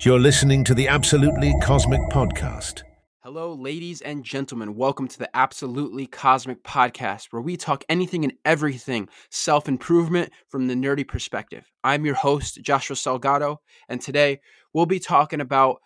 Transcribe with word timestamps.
You're 0.00 0.20
listening 0.20 0.62
to 0.62 0.74
the 0.74 0.86
Absolutely 0.86 1.52
Cosmic 1.60 2.00
Podcast. 2.02 2.84
Hello, 3.24 3.52
ladies 3.52 4.00
and 4.00 4.22
gentlemen. 4.22 4.76
Welcome 4.76 5.08
to 5.08 5.18
the 5.18 5.28
Absolutely 5.36 6.06
Cosmic 6.06 6.62
Podcast, 6.62 7.26
where 7.32 7.42
we 7.42 7.56
talk 7.56 7.82
anything 7.88 8.22
and 8.22 8.32
everything 8.44 9.08
self 9.30 9.66
improvement 9.66 10.32
from 10.48 10.68
the 10.68 10.74
nerdy 10.74 11.06
perspective. 11.06 11.68
I'm 11.82 12.06
your 12.06 12.14
host, 12.14 12.62
Joshua 12.62 12.94
Salgado, 12.94 13.56
and 13.88 14.00
today 14.00 14.40
we'll 14.72 14.86
be 14.86 15.00
talking 15.00 15.40
about 15.40 15.82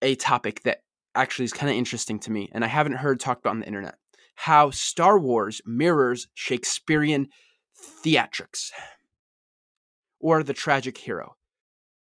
a 0.00 0.14
topic 0.14 0.62
that 0.62 0.78
actually 1.14 1.44
is 1.44 1.52
kind 1.52 1.70
of 1.70 1.76
interesting 1.76 2.18
to 2.20 2.30
me 2.30 2.48
and 2.52 2.64
I 2.64 2.68
haven't 2.68 2.94
heard 2.94 3.20
talked 3.20 3.42
about 3.42 3.50
on 3.50 3.60
the 3.60 3.66
internet 3.66 3.96
how 4.36 4.70
Star 4.70 5.18
Wars 5.18 5.60
mirrors 5.66 6.28
Shakespearean 6.32 7.28
theatrics 8.04 8.70
or 10.20 10.42
the 10.42 10.54
tragic 10.54 10.96
hero. 10.96 11.34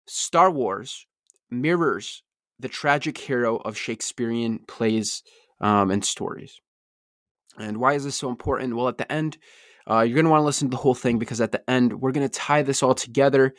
Star 0.07 0.51
Wars 0.51 1.05
mirrors 1.49 2.23
the 2.59 2.69
tragic 2.69 3.17
hero 3.17 3.57
of 3.57 3.77
Shakespearean 3.77 4.59
plays 4.67 5.23
um, 5.61 5.91
and 5.91 6.03
stories. 6.03 6.59
And 7.57 7.77
why 7.77 7.93
is 7.93 8.03
this 8.03 8.15
so 8.15 8.29
important? 8.29 8.75
Well, 8.75 8.87
at 8.87 8.97
the 8.97 9.11
end, 9.11 9.37
uh, 9.89 10.01
you're 10.01 10.15
going 10.15 10.25
to 10.25 10.31
want 10.31 10.41
to 10.41 10.45
listen 10.45 10.69
to 10.69 10.71
the 10.71 10.81
whole 10.81 10.95
thing 10.95 11.19
because 11.19 11.41
at 11.41 11.51
the 11.51 11.69
end, 11.69 12.01
we're 12.01 12.11
going 12.11 12.27
to 12.27 12.39
tie 12.39 12.63
this 12.63 12.81
all 12.81 12.95
together 12.95 13.53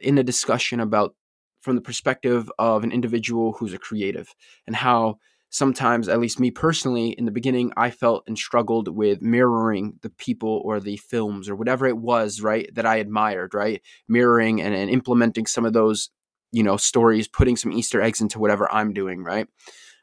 in 0.00 0.18
a 0.18 0.22
discussion 0.22 0.80
about 0.80 1.14
from 1.60 1.76
the 1.76 1.82
perspective 1.82 2.50
of 2.58 2.84
an 2.84 2.92
individual 2.92 3.52
who's 3.52 3.72
a 3.72 3.78
creative 3.78 4.34
and 4.66 4.76
how 4.76 5.18
sometimes, 5.50 6.08
at 6.08 6.20
least 6.20 6.40
me 6.40 6.50
personally, 6.50 7.10
in 7.10 7.24
the 7.24 7.30
beginning, 7.30 7.72
I 7.76 7.90
felt 7.90 8.24
and 8.26 8.36
struggled 8.36 8.88
with 8.88 9.22
mirroring 9.22 9.98
the 10.02 10.10
people 10.10 10.60
or 10.64 10.80
the 10.80 10.96
films 10.98 11.48
or 11.48 11.56
whatever 11.56 11.86
it 11.86 11.96
was, 11.96 12.40
right, 12.40 12.68
that 12.74 12.86
I 12.86 12.96
admired, 12.96 13.54
right? 13.54 13.80
Mirroring 14.08 14.60
and, 14.60 14.74
and 14.74 14.90
implementing 14.90 15.46
some 15.46 15.64
of 15.64 15.72
those, 15.72 16.10
you 16.52 16.62
know, 16.62 16.76
stories, 16.76 17.28
putting 17.28 17.56
some 17.56 17.72
Easter 17.72 18.00
eggs 18.02 18.20
into 18.20 18.38
whatever 18.38 18.70
I'm 18.70 18.92
doing, 18.92 19.24
right? 19.24 19.46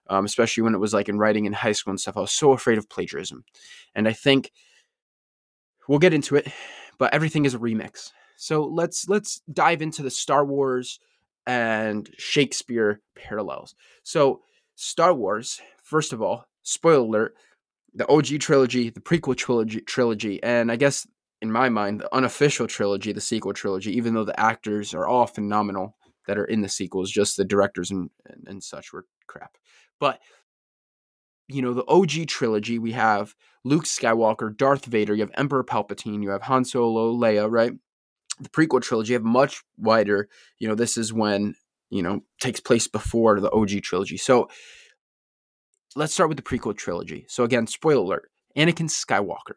Um, 0.09 0.25
especially 0.25 0.63
when 0.63 0.75
it 0.75 0.79
was 0.79 0.93
like 0.93 1.09
in 1.09 1.17
writing 1.17 1.45
in 1.45 1.53
high 1.53 1.71
school 1.71 1.91
and 1.91 1.99
stuff. 1.99 2.17
I 2.17 2.21
was 2.21 2.31
so 2.31 2.51
afraid 2.51 2.77
of 2.77 2.89
plagiarism. 2.89 3.43
And 3.93 4.07
I 4.07 4.13
think 4.13 4.51
we'll 5.87 5.99
get 5.99 6.13
into 6.13 6.35
it, 6.35 6.47
but 6.97 7.13
everything 7.13 7.45
is 7.45 7.53
a 7.53 7.59
remix. 7.59 8.11
So 8.37 8.65
let's 8.65 9.07
let's 9.07 9.41
dive 9.51 9.81
into 9.81 10.03
the 10.03 10.11
Star 10.11 10.45
Wars 10.45 10.99
and 11.47 12.09
Shakespeare 12.17 13.01
parallels. 13.15 13.75
So 14.03 14.41
Star 14.75 15.13
Wars, 15.13 15.61
first 15.83 16.13
of 16.13 16.21
all, 16.21 16.45
spoiler 16.63 17.05
alert, 17.05 17.35
the 17.93 18.07
OG 18.07 18.39
trilogy, 18.39 18.89
the 18.89 18.99
prequel 18.99 19.35
trilogy, 19.35 19.81
trilogy, 19.81 20.41
and 20.43 20.71
I 20.71 20.75
guess 20.75 21.07
in 21.41 21.51
my 21.51 21.69
mind, 21.69 22.01
the 22.01 22.13
unofficial 22.13 22.67
trilogy, 22.67 23.11
the 23.11 23.21
sequel 23.21 23.53
trilogy, 23.53 23.95
even 23.95 24.13
though 24.13 24.25
the 24.25 24.39
actors 24.39 24.93
are 24.93 25.07
all 25.07 25.27
phenomenal 25.27 25.95
that 26.27 26.37
are 26.37 26.45
in 26.45 26.61
the 26.61 26.69
sequels, 26.69 27.11
just 27.11 27.37
the 27.37 27.45
directors 27.45 27.91
and, 27.91 28.09
and, 28.25 28.47
and 28.47 28.63
such 28.63 28.91
were 28.91 29.05
crap. 29.27 29.57
But 29.99 30.19
you 31.47 31.61
know, 31.61 31.73
the 31.73 31.85
OG 31.87 32.27
trilogy, 32.27 32.79
we 32.79 32.91
have 32.93 33.35
Luke 33.63 33.83
Skywalker, 33.83 34.55
Darth 34.55 34.85
Vader, 34.85 35.13
you 35.13 35.21
have 35.21 35.31
Emperor 35.35 35.63
Palpatine, 35.63 36.23
you 36.23 36.29
have 36.29 36.41
Han 36.43 36.65
Solo, 36.65 37.13
Leia, 37.13 37.49
right? 37.49 37.71
The 38.39 38.49
prequel 38.49 38.81
trilogy 38.81 39.13
have 39.13 39.23
much 39.23 39.63
wider, 39.77 40.27
you 40.57 40.67
know, 40.67 40.75
this 40.75 40.97
is 40.97 41.13
when 41.13 41.55
you 41.95 42.03
know, 42.03 42.21
takes 42.41 42.59
place 42.59 42.87
before 42.87 43.39
the 43.39 43.51
OG 43.51 43.81
trilogy. 43.81 44.17
So 44.17 44.49
let's 45.95 46.13
start 46.13 46.27
with 46.27 46.37
the 46.37 46.43
prequel 46.43 46.75
trilogy. 46.75 47.25
So 47.29 47.45
again, 47.45 47.67
spoiler 47.67 48.03
alert, 48.03 48.31
Anakin 48.57 48.89
Skywalker. 48.89 49.55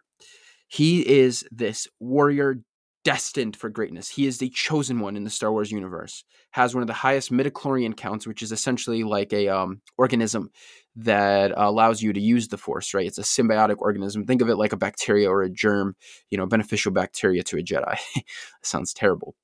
He 0.68 1.00
is 1.00 1.44
this 1.50 1.88
warrior 1.98 2.60
destined 3.04 3.56
for 3.56 3.70
greatness. 3.70 4.08
He 4.08 4.26
is 4.26 4.38
the 4.38 4.50
chosen 4.50 5.00
one 5.00 5.16
in 5.16 5.24
the 5.24 5.30
Star 5.30 5.50
Wars 5.50 5.72
universe. 5.72 6.24
Has 6.52 6.74
one 6.74 6.82
of 6.82 6.86
the 6.86 6.92
highest 6.92 7.32
midichlorian 7.32 7.96
counts, 7.96 8.26
which 8.26 8.42
is 8.42 8.52
essentially 8.52 9.02
like 9.02 9.32
a 9.32 9.48
um, 9.48 9.80
organism 9.96 10.50
that 10.94 11.52
allows 11.56 12.02
you 12.02 12.12
to 12.12 12.20
use 12.20 12.48
the 12.48 12.58
Force. 12.58 12.94
Right? 12.94 13.06
It's 13.06 13.18
a 13.18 13.22
symbiotic 13.22 13.78
organism. 13.78 14.26
Think 14.26 14.42
of 14.42 14.48
it 14.48 14.56
like 14.56 14.72
a 14.72 14.76
bacteria 14.76 15.28
or 15.28 15.42
a 15.42 15.50
germ. 15.50 15.96
You 16.30 16.38
know, 16.38 16.46
beneficial 16.46 16.92
bacteria 16.92 17.42
to 17.44 17.58
a 17.58 17.62
Jedi. 17.62 17.98
sounds 18.62 18.92
terrible. 18.92 19.34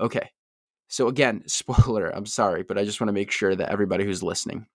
Okay, 0.00 0.30
so 0.94 1.08
again, 1.08 1.42
spoiler, 1.46 2.08
I'm 2.14 2.26
sorry, 2.26 2.62
but 2.62 2.78
I 2.78 2.84
just 2.84 3.00
want 3.00 3.08
to 3.08 3.12
make 3.14 3.32
sure 3.32 3.56
that 3.56 3.70
everybody 3.70 4.04
who's 4.04 4.22
listening. 4.22 4.66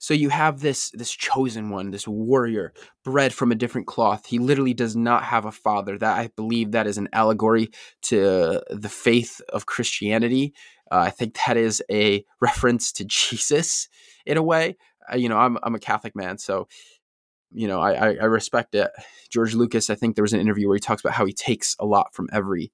So 0.00 0.12
you 0.12 0.28
have 0.28 0.60
this 0.60 0.90
this 0.90 1.10
chosen 1.10 1.70
one, 1.70 1.90
this 1.90 2.06
warrior 2.06 2.74
bred 3.02 3.32
from 3.32 3.50
a 3.50 3.56
different 3.56 3.86
cloth. 3.86 4.26
He 4.26 4.38
literally 4.38 4.74
does 4.74 4.94
not 4.94 5.24
have 5.24 5.46
a 5.46 5.50
father. 5.50 5.96
That 5.96 6.18
I 6.18 6.28
believe 6.36 6.72
that 6.72 6.86
is 6.86 6.98
an 6.98 7.08
allegory 7.14 7.70
to 8.02 8.62
the 8.68 8.88
faith 8.90 9.40
of 9.48 9.66
Christianity. 9.66 10.52
Uh, 10.92 10.98
I 10.98 11.10
think 11.10 11.36
that 11.46 11.56
is 11.56 11.82
a 11.90 12.24
reference 12.40 12.92
to 12.92 13.06
Jesus 13.06 13.88
in 14.26 14.36
a 14.36 14.42
way. 14.42 14.76
Uh, 15.10 15.16
you 15.16 15.30
know, 15.30 15.38
I'm 15.38 15.58
I'm 15.62 15.74
a 15.74 15.80
Catholic 15.80 16.14
man, 16.14 16.38
so 16.38 16.68
you 17.50 17.66
know 17.66 17.80
I, 17.80 17.92
I 17.92 18.08
I 18.20 18.24
respect 18.26 18.74
it. 18.74 18.90
George 19.30 19.54
Lucas, 19.54 19.90
I 19.90 19.94
think 19.94 20.14
there 20.14 20.22
was 20.22 20.34
an 20.34 20.40
interview 20.40 20.68
where 20.68 20.76
he 20.76 20.80
talks 20.80 21.02
about 21.02 21.14
how 21.14 21.24
he 21.24 21.32
takes 21.32 21.74
a 21.80 21.86
lot 21.86 22.14
from 22.14 22.28
every 22.32 22.70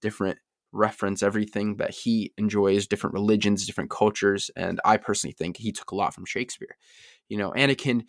different 0.00 0.38
reference 0.72 1.22
everything 1.22 1.76
that 1.76 1.90
he 1.90 2.32
enjoys, 2.36 2.86
different 2.86 3.14
religions, 3.14 3.66
different 3.66 3.90
cultures. 3.90 4.50
And 4.56 4.80
I 4.84 4.96
personally 4.96 5.34
think 5.38 5.56
he 5.56 5.72
took 5.72 5.90
a 5.90 5.94
lot 5.94 6.14
from 6.14 6.24
Shakespeare. 6.24 6.76
You 7.28 7.38
know, 7.38 7.52
Anakin 7.52 8.04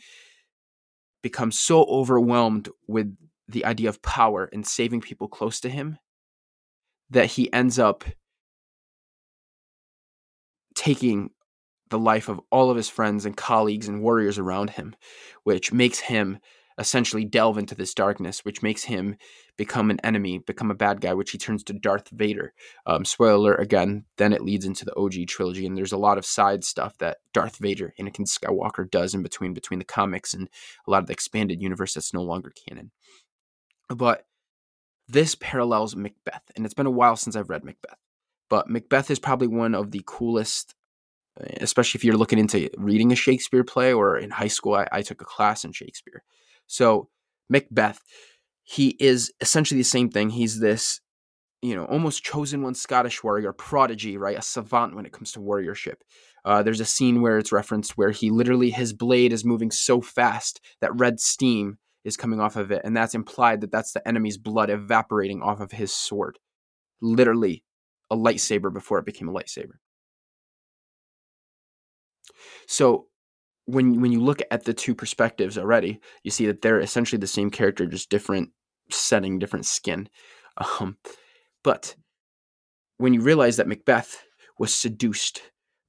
becomes 1.22 1.60
so 1.60 1.84
overwhelmed 1.84 2.70
with 2.88 3.16
the 3.48 3.66
idea 3.66 3.90
of 3.90 4.02
power 4.02 4.50
and 4.52 4.66
saving 4.66 5.02
people 5.02 5.28
close 5.28 5.60
to 5.62 5.70
him 5.70 5.98
that 7.10 7.26
he 7.26 7.52
ends 7.52 7.80
up 7.80 8.04
taking 10.76 11.32
the 11.90 12.00
life 12.00 12.30
of 12.30 12.40
all 12.52 12.70
of 12.70 12.78
his 12.78 12.88
friends 12.88 13.26
and 13.26 13.36
colleagues 13.36 13.88
and 13.88 14.02
warriors 14.02 14.38
around 14.38 14.72
him, 14.72 14.96
which 15.44 15.74
makes 15.74 16.00
him 16.00 16.38
essentially 16.80 17.26
delve 17.26 17.58
into 17.58 17.76
this 17.76 17.94
darkness, 17.94 18.46
which 18.46 18.64
makes 18.64 18.84
him 18.84 19.18
become 19.58 19.92
an 19.92 20.00
enemy, 20.00 20.38
become 20.38 20.72
a 20.72 20.76
bad 20.76 21.02
guy, 21.02 21.14
which 21.14 21.32
he 21.32 21.38
turns 21.38 21.62
to 21.64 21.74
Darth 21.74 22.10
Vader. 22.10 22.54
Um, 22.86 23.04
spoiler 23.04 23.36
alert 23.36 23.60
again, 23.60 24.06
then 24.18 24.32
it 24.32 24.42
leads 24.42 24.66
into 24.66 24.86
the 24.86 24.96
OG 24.96 25.28
trilogy, 25.28 25.66
and 25.68 25.78
there's 25.78 25.92
a 25.92 25.98
lot 25.98 26.18
of 26.18 26.26
side 26.26 26.64
stuff 26.64 26.98
that 27.00 27.18
Darth 27.34 27.58
Vader, 27.58 27.94
Anakin 28.00 28.26
Skywalker, 28.26 28.90
does 28.90 29.14
in 29.14 29.22
between 29.22 29.54
between 29.54 29.80
the 29.80 29.86
comics 29.86 30.34
and 30.34 30.50
a 30.88 30.92
lot 30.92 31.02
of 31.02 31.08
the 31.08 31.14
expanded 31.14 31.62
universe 31.62 31.94
that's 31.94 32.14
no 32.14 32.24
longer 32.24 32.54
canon. 32.68 32.92
But 33.90 34.26
this 35.08 35.36
parallels 35.36 35.96
Macbeth, 35.96 36.44
and 36.56 36.66
it's 36.66 36.74
been 36.74 36.86
a 36.86 36.92
while 36.92 37.18
since 37.18 37.36
I've 37.36 37.50
read 37.50 37.66
Macbeth. 37.66 37.98
But 38.50 38.70
Macbeth 38.70 39.12
is 39.12 39.20
probably 39.20 39.48
one 39.48 39.76
of 39.76 39.92
the 39.92 40.02
coolest 40.06 40.76
especially 41.62 41.98
if 41.98 42.04
you're 42.04 42.18
looking 42.18 42.40
into 42.40 42.70
reading 42.78 43.14
a 43.14 43.16
Shakespeare 43.16 43.64
play 43.64 43.94
or 43.94 44.18
in 44.18 44.30
high 44.30 44.50
school, 44.50 44.74
I, 44.74 44.88
I, 44.92 45.02
took 45.02 45.22
a 45.22 45.26
class 45.26 45.64
in 45.64 45.72
Shakespeare. 45.72 46.22
So 46.70 47.10
Macbeth, 47.50 48.00
he 48.64 48.96
is 49.00 49.34
essentially 49.42 49.80
the 49.80 49.84
same 49.84 50.10
thing. 50.10 50.30
He's 50.30 50.60
this, 50.60 51.02
you 51.64 51.76
know, 51.76 51.86
almost 51.86 52.24
chosen 52.24 52.62
one 52.62 52.76
Scottish 52.76 53.24
warrior, 53.24 53.52
prodigy, 53.52 54.18
right? 54.18 54.38
A 54.38 54.42
savant 54.42 54.96
when 54.96 55.06
it 55.06 55.12
comes 55.12 55.32
to 55.32 55.40
warriorship. 55.40 55.96
Uh, 56.46 56.62
there's 56.62 56.80
a 56.80 56.86
scene 56.86 57.22
where 57.22 57.40
it's 57.40 57.52
referenced 57.52 57.98
where 57.98 58.12
he 58.12 58.30
literally 58.30 58.70
his 58.70 58.94
blade 58.94 59.34
is 59.34 59.44
moving 59.44 59.72
so 59.72 60.00
fast 60.00 60.62
that 60.80 60.98
red 60.98 61.20
steam 61.20 61.80
is 62.06 62.16
coming 62.16 62.40
off 62.40 62.56
of 62.56 62.72
it, 62.72 62.82
and 62.86 62.96
that's 62.96 63.16
implied 63.16 63.62
that 63.62 63.72
that's 63.72 63.92
the 63.92 64.08
enemy's 64.08 64.38
blood 64.38 64.70
evaporating 64.70 65.42
off 65.42 65.60
of 65.60 65.72
his 65.72 65.92
sword. 65.92 66.38
Literally, 67.02 67.64
a 68.12 68.16
lightsaber 68.16 68.72
before 68.72 69.00
it 69.00 69.06
became 69.06 69.28
a 69.28 69.34
lightsaber. 69.34 69.80
So 72.68 73.08
when 73.72 74.02
when 74.02 74.12
you 74.12 74.22
look 74.22 74.42
at 74.52 74.64
the 74.64 74.74
two 74.74 74.96
perspectives 74.96 75.58
already, 75.58 76.00
you 76.24 76.32
see 76.32 76.46
that 76.48 76.62
they're 76.62 76.80
essentially 76.80 77.20
the 77.20 77.28
same 77.28 77.50
character, 77.50 77.86
just 77.86 78.10
different 78.10 78.50
setting, 78.90 79.40
different 79.40 79.66
skin. 79.66 80.10
Um, 80.82 80.98
but 81.64 81.96
when 82.98 83.14
you 83.14 83.22
realize 83.22 83.56
that 83.58 83.68
Macbeth 83.68 84.22
was 84.58 84.76
seduced 84.76 85.42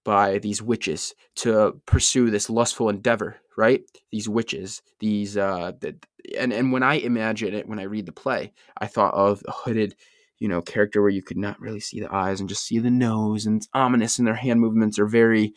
by 0.04 0.38
these 0.38 0.62
witches 0.62 1.14
to 1.36 1.80
pursue 1.86 2.30
this 2.30 2.48
lustful 2.48 2.88
endeavor, 2.88 3.36
right? 3.56 3.82
These 4.12 4.28
witches, 4.28 4.80
these 5.00 5.36
uh, 5.36 5.72
the, 5.80 5.96
and 6.38 6.52
and 6.52 6.72
when 6.72 6.84
I 6.84 6.94
imagine 6.94 7.52
it, 7.54 7.68
when 7.68 7.80
I 7.80 7.84
read 7.84 8.06
the 8.06 8.12
play, 8.12 8.52
I 8.78 8.86
thought 8.86 9.14
of 9.14 9.42
a 9.48 9.52
hooded, 9.52 9.96
you 10.38 10.48
know, 10.48 10.62
character 10.62 11.02
where 11.02 11.10
you 11.10 11.22
could 11.22 11.36
not 11.36 11.60
really 11.60 11.80
see 11.80 12.00
the 12.00 12.14
eyes 12.14 12.40
and 12.40 12.48
just 12.48 12.64
see 12.64 12.78
the 12.78 12.90
nose, 12.90 13.46
and 13.46 13.56
it's 13.56 13.68
ominous, 13.74 14.18
and 14.18 14.26
their 14.26 14.34
hand 14.34 14.60
movements 14.60 14.98
are 14.98 15.06
very 15.06 15.52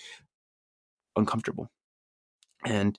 uncomfortable. 1.15 1.69
And 2.65 2.97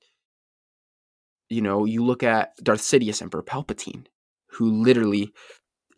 you 1.51 1.61
know, 1.61 1.85
you 1.85 2.05
look 2.05 2.23
at 2.23 2.57
Darth 2.63 2.81
Sidious, 2.81 3.23
Emperor 3.23 3.43
Palpatine, 3.43 4.07
who 4.51 4.71
literally 4.71 5.33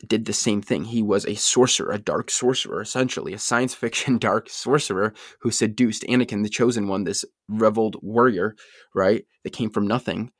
did 0.05 0.25
the 0.25 0.33
same 0.33 0.61
thing. 0.61 0.85
He 0.85 1.01
was 1.01 1.25
a 1.25 1.35
sorcerer, 1.35 1.91
a 1.91 1.97
dark 1.97 2.29
sorcerer, 2.29 2.81
essentially, 2.81 3.33
a 3.33 3.39
science 3.39 3.73
fiction 3.83 4.17
dark 4.17 4.49
sorcerer 4.49 5.13
who 5.41 5.51
seduced 5.51 6.03
Anakin, 6.03 6.43
the 6.43 6.49
chosen 6.49 6.87
one, 6.87 7.03
this 7.03 7.25
reveled 7.47 7.97
warrior, 8.01 8.55
right, 8.93 9.25
that 9.43 9.53
came 9.53 9.69
from 9.69 9.87
nothing, 9.87 10.31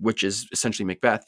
which 0.00 0.22
is 0.22 0.46
essentially 0.52 0.86
Macbeth, 0.86 1.24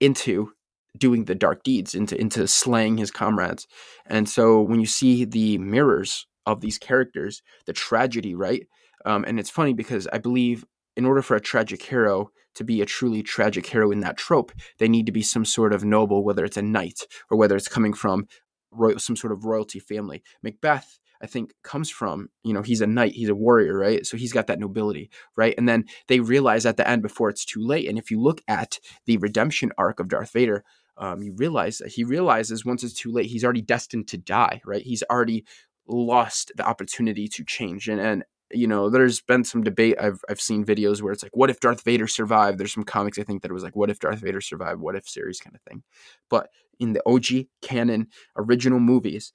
into 0.00 0.52
doing 0.96 1.24
the 1.24 1.34
dark 1.34 1.62
deeds, 1.62 1.94
into 1.94 2.20
into 2.20 2.46
slaying 2.46 2.98
his 2.98 3.10
comrades. 3.10 3.66
And 4.06 4.28
so 4.28 4.60
when 4.60 4.80
you 4.80 4.86
see 4.86 5.24
the 5.24 5.58
mirrors 5.58 6.26
of 6.46 6.60
these 6.60 6.78
characters, 6.78 7.42
the 7.66 7.72
tragedy, 7.72 8.34
right? 8.34 8.66
Um, 9.04 9.24
and 9.26 9.38
it's 9.38 9.50
funny 9.50 9.72
because 9.72 10.08
I 10.12 10.18
believe 10.18 10.64
in 10.96 11.04
order 11.04 11.22
for 11.22 11.36
a 11.36 11.40
tragic 11.40 11.82
hero 11.82 12.30
to 12.54 12.64
be 12.64 12.80
a 12.80 12.86
truly 12.86 13.22
tragic 13.22 13.66
hero 13.66 13.90
in 13.90 14.00
that 14.00 14.16
trope, 14.16 14.52
they 14.78 14.88
need 14.88 15.06
to 15.06 15.12
be 15.12 15.22
some 15.22 15.44
sort 15.44 15.72
of 15.72 15.84
noble, 15.84 16.24
whether 16.24 16.44
it's 16.44 16.56
a 16.56 16.62
knight 16.62 17.00
or 17.30 17.36
whether 17.36 17.56
it's 17.56 17.68
coming 17.68 17.92
from 17.92 18.26
royal, 18.70 18.98
some 18.98 19.16
sort 19.16 19.32
of 19.32 19.44
royalty 19.44 19.80
family. 19.80 20.22
Macbeth, 20.42 20.98
I 21.20 21.26
think, 21.26 21.52
comes 21.62 21.90
from, 21.90 22.28
you 22.42 22.52
know, 22.52 22.62
he's 22.62 22.80
a 22.80 22.86
knight, 22.86 23.12
he's 23.12 23.28
a 23.28 23.34
warrior, 23.34 23.76
right? 23.76 24.06
So 24.06 24.16
he's 24.16 24.32
got 24.32 24.46
that 24.46 24.60
nobility, 24.60 25.10
right? 25.36 25.54
And 25.58 25.68
then 25.68 25.84
they 26.08 26.20
realize 26.20 26.66
at 26.66 26.76
the 26.76 26.88
end 26.88 27.02
before 27.02 27.28
it's 27.28 27.44
too 27.44 27.64
late. 27.64 27.88
And 27.88 27.98
if 27.98 28.10
you 28.10 28.20
look 28.20 28.40
at 28.46 28.78
the 29.06 29.16
redemption 29.16 29.72
arc 29.76 30.00
of 30.00 30.08
Darth 30.08 30.32
Vader, 30.32 30.64
um, 30.96 31.22
you 31.22 31.34
realize 31.36 31.78
that 31.78 31.88
he 31.88 32.04
realizes 32.04 32.64
once 32.64 32.84
it's 32.84 32.94
too 32.94 33.10
late, 33.10 33.26
he's 33.26 33.42
already 33.42 33.62
destined 33.62 34.06
to 34.08 34.18
die, 34.18 34.60
right? 34.64 34.82
He's 34.82 35.02
already 35.10 35.44
lost 35.88 36.52
the 36.56 36.64
opportunity 36.64 37.26
to 37.28 37.44
change. 37.44 37.88
And, 37.88 38.00
and 38.00 38.24
you 38.54 38.66
know, 38.66 38.90
there's 38.90 39.20
been 39.20 39.44
some 39.44 39.62
debate. 39.62 39.96
I've 40.00 40.20
I've 40.28 40.40
seen 40.40 40.64
videos 40.64 41.02
where 41.02 41.12
it's 41.12 41.22
like, 41.22 41.36
what 41.36 41.50
if 41.50 41.60
Darth 41.60 41.82
Vader 41.82 42.06
survived? 42.06 42.58
There's 42.58 42.72
some 42.72 42.84
comics 42.84 43.18
I 43.18 43.22
think 43.22 43.42
that 43.42 43.50
it 43.50 43.54
was 43.54 43.62
like, 43.62 43.76
what 43.76 43.90
if 43.90 43.98
Darth 43.98 44.20
Vader 44.20 44.40
survived? 44.40 44.80
What 44.80 44.96
if 44.96 45.08
series 45.08 45.40
kind 45.40 45.54
of 45.54 45.62
thing. 45.62 45.82
But 46.28 46.48
in 46.78 46.92
the 46.92 47.02
OG 47.06 47.46
canon 47.62 48.08
original 48.36 48.80
movies, 48.80 49.32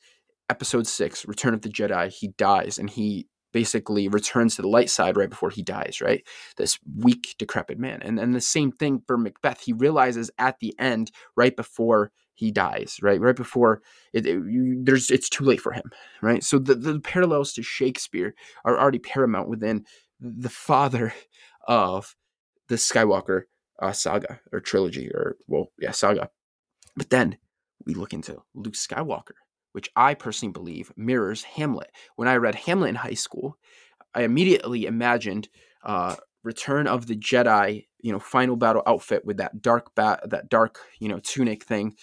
Episode 0.49 0.87
Six, 0.87 1.25
Return 1.27 1.53
of 1.53 1.61
the 1.61 1.69
Jedi, 1.69 2.11
he 2.11 2.29
dies 2.29 2.77
and 2.77 2.89
he 2.89 3.27
basically 3.51 4.07
returns 4.07 4.55
to 4.55 4.61
the 4.61 4.67
light 4.67 4.89
side 4.89 5.17
right 5.17 5.29
before 5.29 5.49
he 5.49 5.63
dies. 5.63 5.99
Right, 6.01 6.25
this 6.57 6.77
weak, 6.97 7.35
decrepit 7.37 7.79
man. 7.79 8.01
And 8.01 8.19
and 8.19 8.33
the 8.35 8.41
same 8.41 8.71
thing 8.71 9.01
for 9.05 9.17
Macbeth. 9.17 9.61
He 9.61 9.73
realizes 9.73 10.31
at 10.37 10.59
the 10.59 10.73
end, 10.79 11.11
right 11.35 11.55
before 11.55 12.11
he 12.39 12.51
dies, 12.51 12.99
right? 13.01 13.19
Right 13.19 13.35
before 13.35 13.81
it, 14.13 14.25
it 14.25 14.35
you, 14.35 14.79
there's 14.81 15.11
it's 15.11 15.27
too 15.27 15.43
late 15.43 15.59
for 15.59 15.73
him, 15.73 15.91
right? 16.21 16.41
So 16.41 16.57
the, 16.57 16.73
the 16.73 17.01
parallels 17.01 17.51
to 17.53 17.61
Shakespeare 17.61 18.33
are 18.63 18.79
already 18.79 18.99
paramount 18.99 19.49
within 19.49 19.85
the 20.21 20.49
father 20.49 21.13
of 21.67 22.15
the 22.69 22.75
Skywalker 22.75 23.43
uh, 23.81 23.91
saga 23.91 24.39
or 24.53 24.61
trilogy, 24.61 25.09
or 25.09 25.35
well, 25.47 25.67
yeah, 25.81 25.91
saga. 25.91 26.29
But 26.95 27.09
then 27.09 27.37
we 27.85 27.93
look 27.93 28.13
into 28.13 28.41
Luke 28.53 28.75
Skywalker, 28.75 29.35
which 29.73 29.89
I 29.97 30.13
personally 30.13 30.53
believe 30.53 30.93
mirrors 30.95 31.43
Hamlet. 31.43 31.91
When 32.15 32.29
I 32.29 32.37
read 32.37 32.55
Hamlet 32.55 32.89
in 32.89 32.95
high 32.95 33.15
school, 33.15 33.57
I 34.15 34.23
immediately 34.23 34.85
imagined 34.85 35.49
uh, 35.83 36.15
Return 36.43 36.87
of 36.87 37.07
the 37.07 37.17
Jedi, 37.17 37.85
you 37.99 38.13
know, 38.13 38.19
final 38.19 38.55
battle 38.55 38.83
outfit 38.87 39.25
with 39.25 39.37
that 39.37 39.61
dark 39.61 39.93
bat, 39.95 40.29
that 40.29 40.47
dark, 40.49 40.79
you 40.99 41.09
know, 41.09 41.19
tunic 41.19 41.65
thing, 41.65 41.95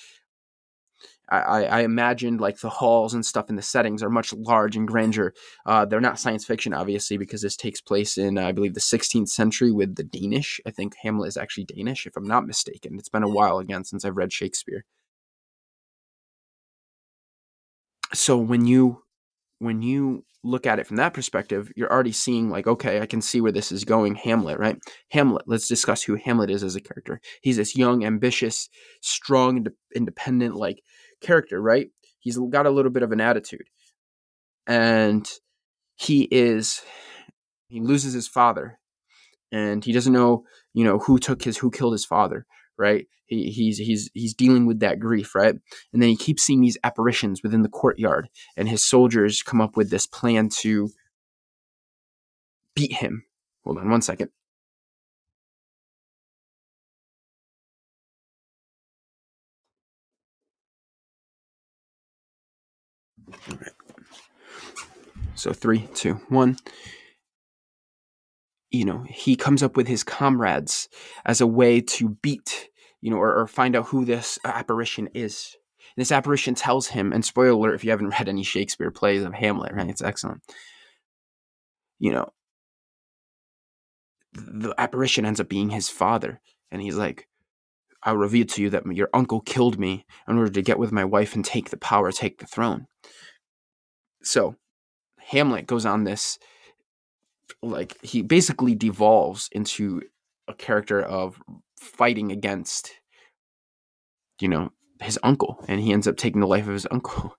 I, 1.28 1.64
I 1.64 1.80
imagined 1.80 2.40
like 2.40 2.60
the 2.60 2.68
halls 2.68 3.12
and 3.12 3.26
stuff 3.26 3.50
in 3.50 3.56
the 3.56 3.62
settings 3.62 4.02
are 4.02 4.10
much 4.10 4.32
large 4.32 4.76
and 4.76 4.86
grandeur. 4.86 5.32
Uh, 5.64 5.84
they're 5.84 6.00
not 6.00 6.20
science 6.20 6.44
fiction, 6.44 6.72
obviously, 6.72 7.16
because 7.16 7.42
this 7.42 7.56
takes 7.56 7.80
place 7.80 8.16
in, 8.16 8.38
I 8.38 8.52
believe, 8.52 8.74
the 8.74 8.80
16th 8.80 9.28
century 9.28 9.72
with 9.72 9.96
the 9.96 10.04
Danish. 10.04 10.60
I 10.66 10.70
think 10.70 10.94
Hamlet 11.02 11.28
is 11.28 11.36
actually 11.36 11.64
Danish, 11.64 12.06
if 12.06 12.16
I'm 12.16 12.28
not 12.28 12.46
mistaken. 12.46 12.96
It's 12.98 13.08
been 13.08 13.24
a 13.24 13.28
while 13.28 13.58
again 13.58 13.84
since 13.84 14.04
I've 14.04 14.16
read 14.16 14.32
Shakespeare. 14.32 14.84
So 18.14 18.36
when 18.38 18.66
you 18.66 19.02
when 19.58 19.82
you 19.82 20.24
look 20.44 20.66
at 20.66 20.78
it 20.78 20.86
from 20.86 20.96
that 20.96 21.14
perspective, 21.14 21.72
you're 21.76 21.92
already 21.92 22.12
seeing 22.12 22.50
like, 22.50 22.66
okay, 22.66 23.00
I 23.00 23.06
can 23.06 23.20
see 23.20 23.40
where 23.40 23.52
this 23.52 23.72
is 23.72 23.84
going. 23.84 24.14
Hamlet, 24.14 24.58
right? 24.58 24.78
Hamlet. 25.10 25.44
Let's 25.46 25.66
discuss 25.66 26.02
who 26.02 26.14
Hamlet 26.16 26.50
is 26.50 26.62
as 26.62 26.76
a 26.76 26.80
character. 26.80 27.20
He's 27.42 27.56
this 27.56 27.76
young, 27.76 28.04
ambitious, 28.04 28.68
strong, 29.00 29.66
independent, 29.94 30.54
like 30.54 30.82
character, 31.20 31.60
right? 31.60 31.90
He's 32.20 32.38
got 32.38 32.66
a 32.66 32.70
little 32.70 32.90
bit 32.90 33.02
of 33.02 33.12
an 33.12 33.20
attitude. 33.20 33.68
And 34.66 35.28
he 35.96 36.28
is 36.30 36.82
he 37.68 37.80
loses 37.80 38.12
his 38.12 38.28
father 38.28 38.78
and 39.52 39.84
he 39.84 39.92
doesn't 39.92 40.12
know, 40.12 40.44
you 40.74 40.84
know, 40.84 40.98
who 40.98 41.18
took 41.18 41.42
his 41.42 41.58
who 41.58 41.70
killed 41.70 41.92
his 41.92 42.04
father, 42.04 42.46
right? 42.76 43.06
He, 43.26 43.50
he's 43.50 43.78
he's 43.78 44.10
he's 44.14 44.34
dealing 44.34 44.66
with 44.66 44.80
that 44.80 44.98
grief, 44.98 45.34
right? 45.34 45.54
And 45.92 46.02
then 46.02 46.08
he 46.08 46.16
keeps 46.16 46.42
seeing 46.42 46.60
these 46.60 46.78
apparitions 46.84 47.42
within 47.42 47.62
the 47.62 47.68
courtyard 47.68 48.28
and 48.56 48.68
his 48.68 48.84
soldiers 48.84 49.42
come 49.42 49.60
up 49.60 49.76
with 49.76 49.90
this 49.90 50.06
plan 50.06 50.48
to 50.60 50.90
beat 52.74 52.92
him. 52.92 53.24
Hold 53.64 53.78
on 53.78 53.90
one 53.90 54.02
second. 54.02 54.30
So 65.34 65.52
three, 65.52 65.88
two, 65.94 66.14
one. 66.28 66.56
You 68.70 68.84
know, 68.84 69.04
he 69.08 69.36
comes 69.36 69.62
up 69.62 69.76
with 69.76 69.86
his 69.86 70.02
comrades 70.02 70.88
as 71.24 71.40
a 71.40 71.46
way 71.46 71.80
to 71.80 72.10
beat, 72.22 72.68
you 73.00 73.10
know, 73.10 73.16
or, 73.16 73.34
or 73.34 73.46
find 73.46 73.76
out 73.76 73.86
who 73.86 74.04
this 74.04 74.38
apparition 74.44 75.08
is. 75.14 75.56
And 75.96 76.02
this 76.02 76.12
apparition 76.12 76.54
tells 76.54 76.88
him, 76.88 77.12
and 77.12 77.24
spoiler 77.24 77.50
alert 77.50 77.74
if 77.74 77.84
you 77.84 77.90
haven't 77.90 78.10
read 78.10 78.28
any 78.28 78.42
Shakespeare 78.42 78.90
plays 78.90 79.22
of 79.22 79.34
Hamlet, 79.34 79.72
right? 79.72 79.88
It's 79.88 80.02
excellent. 80.02 80.42
You 81.98 82.12
know, 82.12 82.28
the 84.32 84.74
apparition 84.76 85.24
ends 85.24 85.40
up 85.40 85.48
being 85.48 85.70
his 85.70 85.88
father. 85.88 86.40
And 86.70 86.82
he's 86.82 86.96
like, 86.96 87.28
I 88.02 88.12
reveal 88.12 88.46
to 88.46 88.62
you 88.62 88.70
that 88.70 88.86
your 88.86 89.08
uncle 89.14 89.40
killed 89.40 89.78
me 89.78 90.04
in 90.28 90.36
order 90.36 90.50
to 90.50 90.62
get 90.62 90.78
with 90.78 90.92
my 90.92 91.04
wife 91.04 91.34
and 91.34 91.44
take 91.44 91.70
the 91.70 91.76
power, 91.76 92.12
take 92.12 92.38
the 92.38 92.46
throne. 92.46 92.86
So 94.26 94.56
Hamlet 95.18 95.66
goes 95.66 95.86
on 95.86 96.04
this 96.04 96.38
like 97.62 97.96
he 98.02 98.22
basically 98.22 98.74
devolves 98.74 99.48
into 99.52 100.02
a 100.48 100.54
character 100.54 101.00
of 101.00 101.40
fighting 101.80 102.32
against 102.32 102.90
you 104.40 104.48
know 104.48 104.70
his 105.00 105.18
uncle 105.22 105.64
and 105.68 105.80
he 105.80 105.92
ends 105.92 106.08
up 106.08 106.16
taking 106.16 106.40
the 106.40 106.46
life 106.46 106.66
of 106.66 106.72
his 106.72 106.86
uncle. 106.90 107.36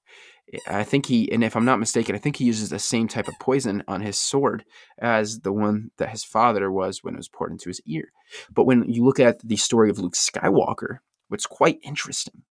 I 0.65 0.85
think 0.85 1.07
he 1.07 1.29
and 1.29 1.43
if 1.43 1.57
i'm 1.57 1.65
not 1.65 1.77
mistaken 1.77 2.15
i 2.15 2.19
think 2.19 2.37
he 2.37 2.45
uses 2.45 2.69
the 2.69 2.79
same 2.79 3.09
type 3.09 3.27
of 3.27 3.33
poison 3.37 3.83
on 3.85 3.99
his 3.99 4.17
sword 4.17 4.63
as 4.97 5.41
the 5.41 5.51
one 5.51 5.91
that 5.97 6.11
his 6.11 6.23
father 6.23 6.71
was 6.71 7.03
when 7.03 7.15
it 7.15 7.17
was 7.17 7.27
poured 7.27 7.51
into 7.51 7.67
his 7.67 7.81
ear. 7.85 8.13
But 8.49 8.63
when 8.63 8.85
you 8.87 9.03
look 9.03 9.19
at 9.19 9.45
the 9.45 9.57
story 9.57 9.89
of 9.89 9.99
luke 9.99 10.15
skywalker 10.15 10.99
what's 11.27 11.45
quite 11.45 11.79
interesting 11.83 12.43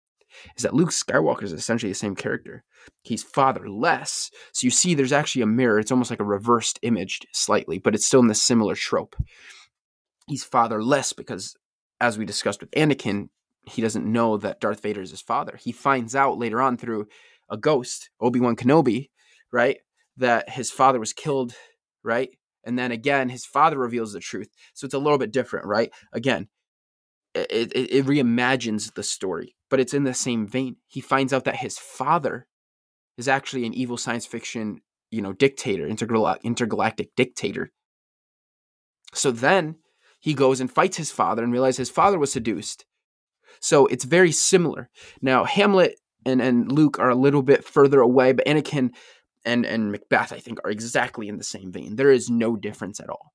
is 0.56 0.62
that 0.62 0.74
Luke 0.74 0.90
Skywalker 0.90 1.42
is 1.42 1.52
essentially 1.52 1.92
the 1.92 1.96
same 1.96 2.14
character. 2.14 2.64
He's 3.02 3.22
fatherless. 3.22 4.30
So 4.52 4.66
you 4.66 4.70
see 4.70 4.94
there's 4.94 5.12
actually 5.12 5.42
a 5.42 5.46
mirror. 5.46 5.78
It's 5.78 5.90
almost 5.90 6.10
like 6.10 6.20
a 6.20 6.24
reversed 6.24 6.78
image 6.82 7.20
slightly, 7.32 7.78
but 7.78 7.94
it's 7.94 8.06
still 8.06 8.20
in 8.20 8.28
the 8.28 8.34
similar 8.34 8.74
trope. 8.74 9.16
He's 10.26 10.44
fatherless 10.44 11.12
because, 11.12 11.56
as 12.00 12.18
we 12.18 12.24
discussed 12.24 12.60
with 12.60 12.70
Anakin, 12.72 13.28
he 13.66 13.82
doesn't 13.82 14.10
know 14.10 14.36
that 14.38 14.60
Darth 14.60 14.82
Vader 14.82 15.02
is 15.02 15.10
his 15.10 15.22
father. 15.22 15.58
He 15.60 15.72
finds 15.72 16.14
out 16.14 16.38
later 16.38 16.60
on 16.60 16.76
through 16.76 17.06
a 17.50 17.56
ghost, 17.56 18.10
Obi 18.20 18.40
Wan 18.40 18.56
Kenobi, 18.56 19.10
right, 19.52 19.78
that 20.16 20.50
his 20.50 20.70
father 20.70 20.98
was 21.00 21.12
killed, 21.12 21.54
right? 22.02 22.30
And 22.64 22.78
then 22.78 22.92
again, 22.92 23.28
his 23.28 23.44
father 23.44 23.78
reveals 23.78 24.12
the 24.12 24.20
truth. 24.20 24.48
So 24.74 24.84
it's 24.84 24.94
a 24.94 24.98
little 24.98 25.18
bit 25.18 25.32
different, 25.32 25.66
right? 25.66 25.90
Again, 26.12 26.48
it, 27.34 27.72
it, 27.74 27.90
it 27.90 28.06
reimagines 28.06 28.94
the 28.94 29.02
story, 29.02 29.54
but 29.74 29.80
it's 29.80 29.92
in 29.92 30.04
the 30.04 30.14
same 30.14 30.46
vein. 30.46 30.76
He 30.86 31.00
finds 31.00 31.32
out 31.32 31.42
that 31.46 31.56
his 31.56 31.78
father 31.78 32.46
is 33.18 33.26
actually 33.26 33.66
an 33.66 33.74
evil 33.74 33.96
science 33.96 34.24
fiction, 34.24 34.78
you 35.10 35.20
know, 35.20 35.32
dictator, 35.32 35.88
intergal- 35.88 36.40
intergalactic 36.44 37.08
dictator. 37.16 37.72
So 39.14 39.32
then 39.32 39.78
he 40.20 40.32
goes 40.32 40.60
and 40.60 40.70
fights 40.70 40.96
his 40.96 41.10
father 41.10 41.42
and 41.42 41.52
realizes 41.52 41.88
his 41.88 41.90
father 41.90 42.20
was 42.20 42.30
seduced. 42.30 42.84
So 43.60 43.86
it's 43.86 44.04
very 44.04 44.30
similar. 44.30 44.90
Now 45.20 45.42
Hamlet 45.42 45.96
and, 46.24 46.40
and 46.40 46.70
Luke 46.70 47.00
are 47.00 47.10
a 47.10 47.16
little 47.16 47.42
bit 47.42 47.64
further 47.64 47.98
away, 47.98 48.30
but 48.30 48.46
Anakin 48.46 48.90
and, 49.44 49.66
and 49.66 49.90
Macbeth, 49.90 50.32
I 50.32 50.38
think, 50.38 50.60
are 50.64 50.70
exactly 50.70 51.26
in 51.26 51.36
the 51.36 51.42
same 51.42 51.72
vein. 51.72 51.96
There 51.96 52.12
is 52.12 52.30
no 52.30 52.54
difference 52.54 53.00
at 53.00 53.10
all. 53.10 53.33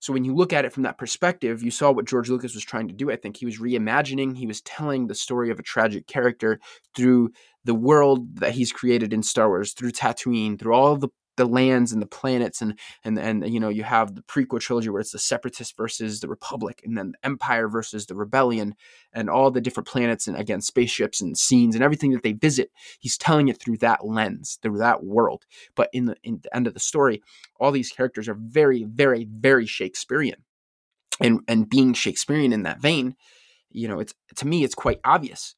So 0.00 0.12
when 0.12 0.24
you 0.24 0.34
look 0.34 0.52
at 0.52 0.64
it 0.64 0.72
from 0.72 0.84
that 0.84 0.98
perspective, 0.98 1.62
you 1.62 1.70
saw 1.70 1.90
what 1.90 2.06
George 2.06 2.30
Lucas 2.30 2.54
was 2.54 2.64
trying 2.64 2.88
to 2.88 2.94
do. 2.94 3.10
I 3.10 3.16
think 3.16 3.36
he 3.36 3.46
was 3.46 3.58
reimagining, 3.58 4.36
he 4.36 4.46
was 4.46 4.60
telling 4.62 5.06
the 5.06 5.14
story 5.14 5.50
of 5.50 5.58
a 5.58 5.62
tragic 5.62 6.06
character 6.06 6.60
through 6.94 7.30
the 7.64 7.74
world 7.74 8.36
that 8.36 8.52
he's 8.52 8.72
created 8.72 9.12
in 9.12 9.22
Star 9.22 9.48
Wars, 9.48 9.72
through 9.72 9.92
Tatooine, 9.92 10.58
through 10.58 10.74
all 10.74 10.96
the 10.96 11.08
the 11.38 11.46
lands 11.46 11.92
and 11.92 12.02
the 12.02 12.06
planets 12.06 12.60
and 12.60 12.78
and 13.04 13.18
and 13.18 13.48
you 13.48 13.58
know 13.58 13.68
you 13.70 13.84
have 13.84 14.14
the 14.14 14.22
prequel 14.22 14.60
trilogy 14.60 14.90
where 14.90 15.00
it's 15.00 15.12
the 15.12 15.18
separatists 15.18 15.72
versus 15.76 16.20
the 16.20 16.28
republic 16.28 16.82
and 16.84 16.98
then 16.98 17.12
the 17.12 17.26
empire 17.26 17.68
versus 17.68 18.06
the 18.06 18.14
rebellion 18.14 18.74
and 19.12 19.30
all 19.30 19.50
the 19.50 19.60
different 19.60 19.86
planets 19.86 20.26
and 20.26 20.36
again 20.36 20.60
spaceships 20.60 21.20
and 21.20 21.38
scenes 21.38 21.74
and 21.74 21.82
everything 21.82 22.10
that 22.10 22.22
they 22.22 22.32
visit. 22.32 22.70
He's 22.98 23.16
telling 23.16 23.48
it 23.48 23.60
through 23.60 23.78
that 23.78 24.04
lens 24.04 24.58
through 24.60 24.78
that 24.78 25.04
world. 25.04 25.46
But 25.74 25.88
in 25.92 26.06
the 26.06 26.16
in 26.22 26.40
the 26.42 26.54
end 26.54 26.66
of 26.66 26.74
the 26.74 26.80
story 26.80 27.22
all 27.58 27.72
these 27.72 27.90
characters 27.90 28.28
are 28.28 28.36
very 28.38 28.84
very 28.84 29.24
very 29.30 29.64
shakespearean. 29.64 30.44
And 31.20 31.40
and 31.48 31.70
being 31.70 31.94
shakespearean 31.94 32.52
in 32.52 32.64
that 32.64 32.80
vein 32.80 33.16
you 33.70 33.88
know, 33.88 34.00
it's 34.00 34.14
to 34.36 34.46
me, 34.46 34.64
it's 34.64 34.74
quite 34.74 35.00
obvious 35.04 35.54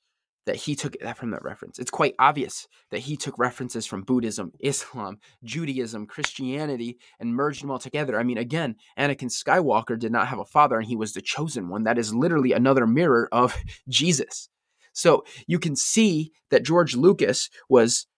that 0.50 0.56
he 0.56 0.74
took 0.74 0.96
that 1.00 1.16
from 1.16 1.30
that 1.30 1.44
reference. 1.44 1.78
It's 1.78 1.92
quite 1.92 2.16
obvious 2.18 2.66
that 2.90 2.98
he 2.98 3.16
took 3.16 3.38
references 3.38 3.86
from 3.86 4.02
Buddhism, 4.02 4.50
Islam, 4.60 5.18
Judaism, 5.44 6.06
Christianity, 6.06 6.98
and 7.20 7.36
merged 7.36 7.62
them 7.62 7.70
all 7.70 7.78
together. 7.78 8.18
I 8.18 8.24
mean, 8.24 8.36
again, 8.36 8.74
Anakin 8.98 9.30
Skywalker 9.30 9.96
did 9.96 10.10
not 10.10 10.26
have 10.26 10.40
a 10.40 10.44
father 10.44 10.76
and 10.76 10.88
he 10.88 10.96
was 10.96 11.12
the 11.12 11.22
chosen 11.22 11.68
one. 11.68 11.84
That 11.84 11.98
is 11.98 12.12
literally 12.12 12.50
another 12.50 12.84
mirror 12.84 13.28
of 13.30 13.56
Jesus. 13.88 14.48
So 14.92 15.24
you 15.46 15.60
can 15.60 15.76
see 15.76 16.32
that 16.50 16.64
George 16.64 16.96
Lucas 16.96 17.48
was 17.68 18.08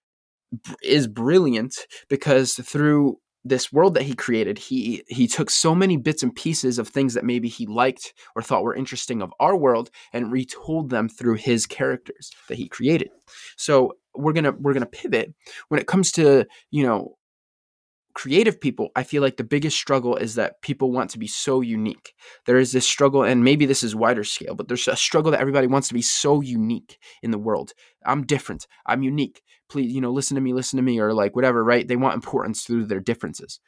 is 0.81 1.07
brilliant 1.07 1.75
because 2.09 2.53
through 2.53 3.17
this 3.45 3.71
world 3.73 3.93
that 3.93 4.03
he 4.03 4.13
created 4.13 4.57
he 4.57 5.03
he 5.07 5.27
took 5.27 5.49
so 5.49 5.75
many 5.75 5.97
bits 5.97 6.23
and 6.23 6.35
pieces 6.35 6.79
of 6.79 6.87
things 6.87 7.13
that 7.13 7.25
maybe 7.25 7.49
he 7.49 7.65
liked 7.65 8.13
or 8.35 8.41
thought 8.41 8.63
were 8.63 8.75
interesting 8.75 9.21
of 9.21 9.33
our 9.39 9.55
world 9.55 9.89
and 10.13 10.31
retold 10.31 10.89
them 10.89 11.09
through 11.09 11.35
his 11.35 11.65
characters 11.65 12.31
that 12.47 12.57
he 12.57 12.67
created. 12.67 13.09
So 13.57 13.93
we're 14.15 14.33
gonna 14.33 14.53
we're 14.59 14.73
gonna 14.73 14.85
pivot 14.85 15.33
when 15.69 15.79
it 15.79 15.87
comes 15.87 16.11
to 16.13 16.45
you 16.71 16.85
know 16.85 17.17
creative 18.13 18.59
people 18.61 18.89
i 18.95 19.03
feel 19.03 19.21
like 19.21 19.37
the 19.37 19.43
biggest 19.43 19.77
struggle 19.77 20.15
is 20.15 20.35
that 20.35 20.61
people 20.61 20.91
want 20.91 21.09
to 21.09 21.19
be 21.19 21.27
so 21.27 21.61
unique. 21.61 22.13
There 22.45 22.57
is 22.57 22.71
this 22.71 22.87
struggle 22.87 23.23
and 23.23 23.43
maybe 23.43 23.65
this 23.65 23.83
is 23.83 23.95
wider 23.95 24.23
scale 24.23 24.55
but 24.55 24.67
there's 24.67 24.87
a 24.87 24.95
struggle 24.95 25.31
that 25.31 25.41
everybody 25.41 25.67
wants 25.67 25.87
to 25.89 25.93
be 25.93 26.01
so 26.01 26.41
unique 26.41 26.97
in 27.21 27.31
the 27.31 27.37
world. 27.37 27.73
I'm 28.05 28.25
different. 28.25 28.67
I'm 28.85 29.03
unique. 29.03 29.41
Please 29.69 29.91
you 29.91 30.01
know 30.01 30.11
listen 30.11 30.35
to 30.35 30.41
me 30.41 30.53
listen 30.53 30.77
to 30.77 30.83
me 30.83 30.99
or 30.99 31.13
like 31.13 31.35
whatever 31.35 31.63
right? 31.63 31.87
They 31.87 31.95
want 31.95 32.15
importance 32.15 32.63
through 32.63 32.85
their 32.85 32.99
differences. 32.99 33.59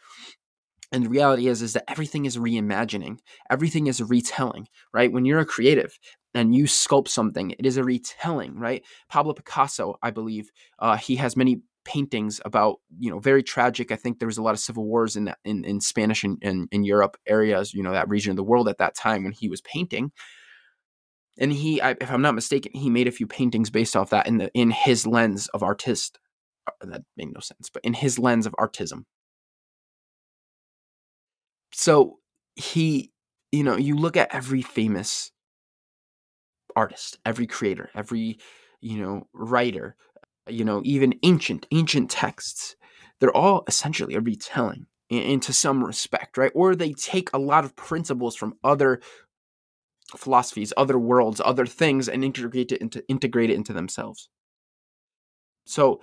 And 0.91 1.03
the 1.03 1.09
reality 1.09 1.47
is 1.47 1.61
is 1.61 1.73
that 1.73 1.89
everything 1.89 2.25
is 2.25 2.37
reimagining. 2.37 3.17
Everything 3.49 3.87
is 3.87 4.01
retelling 4.01 4.67
right? 4.93 5.11
When 5.11 5.25
you're 5.25 5.39
a 5.39 5.45
creative 5.45 5.97
and 6.33 6.55
you 6.55 6.65
sculpt 6.65 7.09
something 7.09 7.51
it 7.51 7.65
is 7.65 7.77
a 7.77 7.83
retelling 7.83 8.57
right? 8.57 8.83
Pablo 9.09 9.33
picasso 9.33 9.97
i 10.01 10.11
believe 10.11 10.49
uh, 10.79 10.97
he 10.97 11.15
has 11.17 11.35
many 11.35 11.61
paintings 11.85 12.41
about 12.43 12.77
you 12.99 13.09
know 13.09 13.19
very 13.19 13.43
tragic. 13.43 13.91
I 13.91 13.95
think 13.95 14.19
there 14.19 14.27
was 14.27 14.37
a 14.37 14.43
lot 14.43 14.53
of 14.53 14.59
civil 14.59 14.85
wars 14.85 15.15
in 15.15 15.33
in, 15.45 15.63
in 15.63 15.79
spanish 15.79 16.23
and 16.23 16.37
in, 16.41 16.67
in 16.71 16.83
europe 16.83 17.17
areas 17.27 17.73
you 17.73 17.83
know 17.83 17.91
that 17.93 18.09
region 18.09 18.31
of 18.31 18.35
the 18.35 18.43
world 18.43 18.67
at 18.67 18.79
that 18.79 18.95
time 18.95 19.23
when 19.23 19.31
he 19.31 19.47
was 19.47 19.61
painting. 19.61 20.11
And 21.37 21.51
he 21.51 21.81
I, 21.81 21.91
if 21.91 22.11
i'm 22.11 22.21
not 22.21 22.35
mistaken 22.35 22.71
he 22.73 22.89
made 22.89 23.07
a 23.07 23.11
few 23.11 23.27
paintings 23.27 23.69
based 23.69 23.95
off 23.95 24.09
that 24.09 24.27
in 24.27 24.37
the 24.37 24.51
in 24.53 24.71
his 24.71 25.07
lens 25.07 25.47
of 25.49 25.63
artist 25.63 26.19
uh, 26.67 26.85
that 26.87 27.03
made 27.15 27.33
no 27.33 27.39
sense 27.39 27.69
but 27.73 27.83
in 27.85 27.93
his 27.93 28.19
lens 28.19 28.45
of 28.45 28.55
artism. 28.57 29.05
So 31.71 32.19
he 32.55 33.11
you 33.51 33.63
know 33.63 33.77
you 33.77 33.95
look 33.95 34.17
at 34.17 34.33
every 34.33 34.61
famous 34.61 35.31
artist 36.75 37.17
every 37.25 37.47
creator 37.47 37.89
every 37.95 38.37
you 38.81 38.97
know 39.01 39.27
writer 39.33 39.95
you 40.47 40.65
know, 40.65 40.81
even 40.83 41.17
ancient, 41.23 41.67
ancient 41.71 42.09
texts, 42.09 42.75
they're 43.19 43.35
all 43.35 43.63
essentially 43.67 44.15
a 44.15 44.19
retelling 44.19 44.85
into 45.09 45.53
some 45.53 45.83
respect, 45.83 46.37
right? 46.37 46.51
Or 46.55 46.75
they 46.75 46.93
take 46.93 47.31
a 47.33 47.37
lot 47.37 47.63
of 47.63 47.75
principles 47.75 48.35
from 48.35 48.55
other 48.63 49.01
philosophies, 50.17 50.73
other 50.77 50.97
worlds, 50.97 51.41
other 51.43 51.65
things, 51.65 52.09
and 52.09 52.23
integrate 52.23 52.71
it 52.71 52.81
into 52.81 53.07
integrate 53.07 53.49
it 53.49 53.55
into 53.55 53.73
themselves. 53.73 54.29
So 55.65 56.01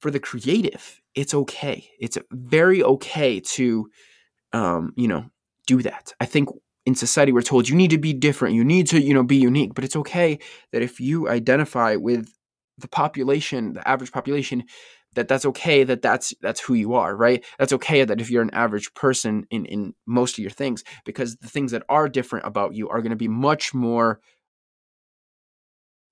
for 0.00 0.10
the 0.10 0.20
creative, 0.20 1.00
it's 1.14 1.34
okay. 1.34 1.88
It's 1.98 2.18
very 2.30 2.82
okay 2.82 3.40
to 3.40 3.90
um, 4.52 4.92
you 4.96 5.08
know, 5.08 5.26
do 5.66 5.82
that. 5.82 6.12
I 6.20 6.24
think 6.24 6.48
in 6.86 6.94
society 6.94 7.32
we're 7.32 7.42
told 7.42 7.68
you 7.68 7.76
need 7.76 7.90
to 7.90 7.98
be 7.98 8.12
different, 8.12 8.54
you 8.54 8.64
need 8.64 8.86
to, 8.88 9.00
you 9.00 9.12
know, 9.12 9.22
be 9.22 9.36
unique, 9.36 9.74
but 9.74 9.84
it's 9.84 9.96
okay 9.96 10.38
that 10.72 10.82
if 10.82 11.00
you 11.00 11.28
identify 11.28 11.96
with 11.96 12.32
the 12.78 12.88
population, 12.88 13.74
the 13.74 13.86
average 13.88 14.12
population, 14.12 14.64
that 15.14 15.28
that's 15.28 15.46
okay 15.46 15.84
that 15.84 16.02
that's 16.02 16.34
that's 16.42 16.60
who 16.60 16.74
you 16.74 16.94
are 16.94 17.16
right? 17.16 17.44
That's 17.58 17.72
okay 17.72 18.04
that 18.04 18.20
if 18.20 18.30
you're 18.30 18.42
an 18.42 18.54
average 18.54 18.92
person 18.94 19.46
in 19.50 19.64
in 19.66 19.94
most 20.06 20.38
of 20.38 20.42
your 20.42 20.50
things 20.50 20.84
because 21.04 21.36
the 21.36 21.48
things 21.48 21.72
that 21.72 21.82
are 21.88 22.08
different 22.08 22.46
about 22.46 22.74
you 22.74 22.88
are 22.88 23.00
going 23.00 23.10
to 23.10 23.16
be 23.16 23.28
much 23.28 23.74
more 23.74 24.20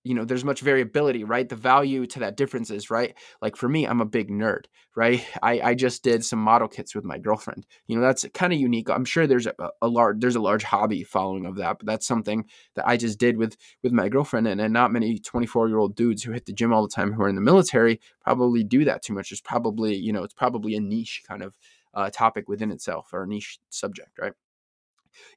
you 0.07 0.15
know 0.15 0.25
there's 0.25 0.45
much 0.45 0.61
variability 0.61 1.25
right? 1.25 1.49
The 1.49 1.57
value 1.57 2.07
to 2.07 2.21
that 2.21 2.37
difference 2.37 2.71
is 2.71 2.91
right? 2.91 3.15
Like 3.43 3.57
for 3.57 3.69
me 3.69 3.87
i'm 3.87 4.01
a 4.01 4.07
big 4.07 4.31
nerd 4.31 4.65
right? 4.95 5.25
I 5.43 5.61
i 5.61 5.75
just 5.75 6.03
did 6.03 6.25
some 6.25 6.39
model 6.39 6.69
kits 6.69 6.95
with 6.95 7.05
my 7.05 7.19
girlfriend. 7.19 7.67
You 7.87 7.97
know 7.97 8.03
that's 8.03 8.25
kind 8.35 8.53
of 8.53 8.59
unique. 8.59 8.89
I'm 8.91 9.05
sure 9.05 9.27
there's 9.27 9.47
a, 9.47 9.55
a, 9.83 9.89
large 9.89 10.21
there's 10.21 10.37
a 10.37 10.41
large 10.41 10.63
hobby 10.63 11.03
following 11.03 11.47
of 11.47 11.57
that 11.57 11.79
but 11.79 11.87
that's 11.87 12.07
something 12.07 12.45
that 12.75 12.87
i 12.87 12.97
just 12.97 13.19
did 13.19 13.37
with 13.37 13.57
with 13.83 13.93
my 13.93 14.09
girlfriend 14.09 14.47
and, 14.47 14.61
and 14.61 14.73
not 14.73 14.93
many 14.93 15.19
24 15.19 15.69
year 15.69 15.79
old 15.79 15.97
dudes 15.97 16.23
who 16.23 16.33
hit 16.33 16.47
the 16.47 16.53
gym 16.53 16.73
all 16.73 16.83
the 16.83 16.95
time 16.95 17.13
who 17.13 17.23
are 17.23 17.29
in 17.29 17.35
the 17.35 17.41
military 17.41 18.01
probably 18.21 18.65
do 18.65 18.85
that 18.85 19.03
too 19.03 19.13
much. 19.13 19.33
It's 19.33 19.41
probably 19.41 19.95
you 19.95 20.13
know 20.13 20.23
it's 20.23 20.35
probably 20.35 20.75
a 20.75 20.81
niche 20.81 21.23
kind 21.27 21.43
of 21.43 21.55
uh, 21.95 22.11
topic 22.11 22.49
within 22.49 22.71
itself 22.71 23.11
or 23.13 23.23
a 23.23 23.27
niche 23.27 23.59
subject 23.71 24.19
right? 24.19 24.33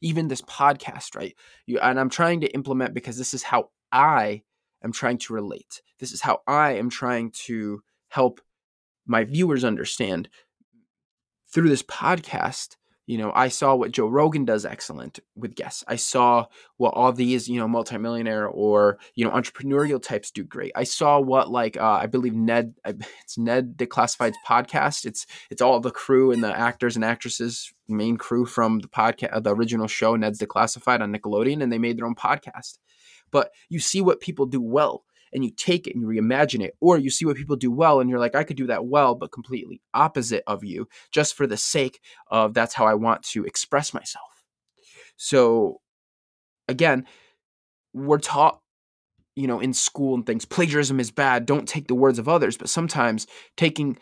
Even 0.01 0.27
this 0.27 0.41
podcast 0.41 1.15
right? 1.15 1.35
You 1.65 1.79
and 1.79 1.99
i'm 1.99 2.09
trying 2.09 2.41
to 2.41 2.53
implement 2.53 2.93
because 2.93 3.17
this 3.17 3.33
is 3.33 3.43
how 3.43 3.69
i 3.91 4.41
am 4.83 4.91
trying 4.91 5.17
to 5.19 5.33
relate. 5.33 5.81
This 5.99 6.11
is 6.11 6.21
how 6.21 6.41
I 6.47 6.73
am 6.73 6.89
trying 6.89 7.31
to 7.45 7.81
help 8.09 8.41
my 9.05 9.23
viewers 9.23 9.63
understand 9.63 10.29
through 11.51 11.69
this 11.69 11.83
podcast. 11.83 12.75
You 13.07 13.17
know, 13.17 13.31
I 13.33 13.47
saw 13.47 13.73
what 13.73 13.91
Joe 13.91 14.07
Rogan 14.07 14.45
does 14.45 14.67
excellent 14.67 15.19
with 15.35 15.55
guests. 15.55 15.83
I 15.87 15.95
saw 15.95 16.45
what 16.77 16.93
all 16.93 17.11
these, 17.11 17.49
you 17.49 17.59
know, 17.59 17.67
multimillionaire 17.67 18.47
or, 18.47 18.99
you 19.15 19.25
know, 19.25 19.31
entrepreneurial 19.31 19.99
types 19.99 20.29
do 20.29 20.43
great. 20.43 20.71
I 20.75 20.83
saw 20.83 21.19
what 21.19 21.49
like 21.49 21.75
uh, 21.75 21.99
I 22.03 22.05
believe 22.05 22.35
Ned 22.35 22.75
it's 22.85 23.35
Ned 23.35 23.77
Declassified's 23.77 24.37
podcast. 24.47 25.05
It's 25.05 25.25
it's 25.49 25.59
all 25.61 25.79
the 25.79 25.89
crew 25.89 26.31
and 26.31 26.43
the 26.43 26.55
actors 26.55 26.95
and 26.95 27.03
actresses, 27.03 27.73
main 27.87 28.15
crew 28.15 28.45
from 28.45 28.77
the 28.77 28.87
podcast 28.87 29.41
the 29.41 29.55
original 29.55 29.87
show 29.87 30.15
Ned's 30.15 30.39
Declassified 30.39 31.01
on 31.01 31.11
Nickelodeon 31.11 31.63
and 31.63 31.71
they 31.71 31.79
made 31.79 31.97
their 31.97 32.05
own 32.05 32.13
podcast 32.13 32.77
but 33.31 33.51
you 33.69 33.79
see 33.79 34.01
what 34.01 34.19
people 34.19 34.45
do 34.45 34.61
well 34.61 35.03
and 35.33 35.43
you 35.43 35.51
take 35.51 35.87
it 35.87 35.95
and 35.95 36.01
you 36.01 36.07
reimagine 36.07 36.63
it 36.63 36.75
or 36.79 36.97
you 36.97 37.09
see 37.09 37.25
what 37.25 37.37
people 37.37 37.55
do 37.55 37.71
well 37.71 37.99
and 37.99 38.09
you're 38.09 38.19
like 38.19 38.35
i 38.35 38.43
could 38.43 38.57
do 38.57 38.67
that 38.67 38.85
well 38.85 39.15
but 39.15 39.31
completely 39.31 39.81
opposite 39.93 40.43
of 40.47 40.63
you 40.63 40.87
just 41.11 41.35
for 41.35 41.47
the 41.47 41.57
sake 41.57 41.99
of 42.29 42.53
that's 42.53 42.73
how 42.73 42.85
i 42.85 42.93
want 42.93 43.23
to 43.23 43.43
express 43.45 43.93
myself. 43.93 44.43
So 45.17 45.81
again 46.67 47.05
we're 47.93 48.19
taught 48.19 48.61
you 49.35 49.47
know 49.47 49.59
in 49.59 49.73
school 49.73 50.15
and 50.15 50.25
things 50.25 50.45
plagiarism 50.45 50.99
is 50.99 51.11
bad 51.11 51.45
don't 51.45 51.67
take 51.67 51.87
the 51.87 51.95
words 51.95 52.19
of 52.19 52.29
others 52.29 52.57
but 52.57 52.69
sometimes 52.69 53.27
taking 53.57 53.97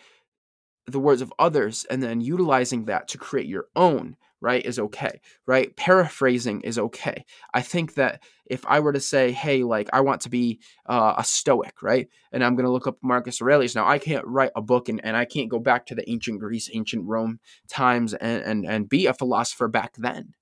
the 0.88 1.00
words 1.00 1.22
of 1.22 1.34
others 1.38 1.86
and 1.90 2.02
then 2.02 2.22
utilizing 2.22 2.86
that 2.86 3.08
to 3.10 3.18
create 3.18 3.48
your 3.48 3.66
own 3.76 4.16
right 4.42 4.66
is 4.66 4.80
okay 4.80 5.20
right? 5.46 5.76
Paraphrasing 5.76 6.62
is 6.62 6.78
okay. 6.78 7.26
I 7.54 7.62
think 7.62 7.96
that 7.96 8.22
if 8.50 8.66
i 8.66 8.80
were 8.80 8.94
to 8.94 9.00
say 9.00 9.32
hey 9.32 9.64
like 9.64 9.90
i 9.94 10.02
want 10.02 10.22
to 10.22 10.30
be 10.30 10.60
uh, 10.88 11.16
a 11.18 11.24
stoic 11.24 11.82
right 11.82 12.08
and 12.32 12.44
i'm 12.44 12.56
going 12.56 12.66
to 12.66 12.72
look 12.72 12.88
up 12.88 12.98
marcus 13.02 13.42
aurelius 13.42 13.76
now 13.76 13.88
i 13.88 14.00
can't 14.00 14.26
write 14.26 14.52
a 14.56 14.62
book 14.62 14.90
and, 14.90 15.04
and 15.04 15.16
i 15.16 15.26
can't 15.26 15.50
go 15.50 15.60
back 15.60 15.86
to 15.86 15.96
the 15.96 16.10
ancient 16.10 16.40
greece 16.40 16.70
ancient 16.74 17.06
rome 17.06 17.40
times 17.68 18.14
and, 18.14 18.44
and 18.44 18.66
and 18.66 18.90
be 18.90 19.06
a 19.06 19.14
philosopher 19.14 19.68
back 19.68 19.94
then. 19.98 20.34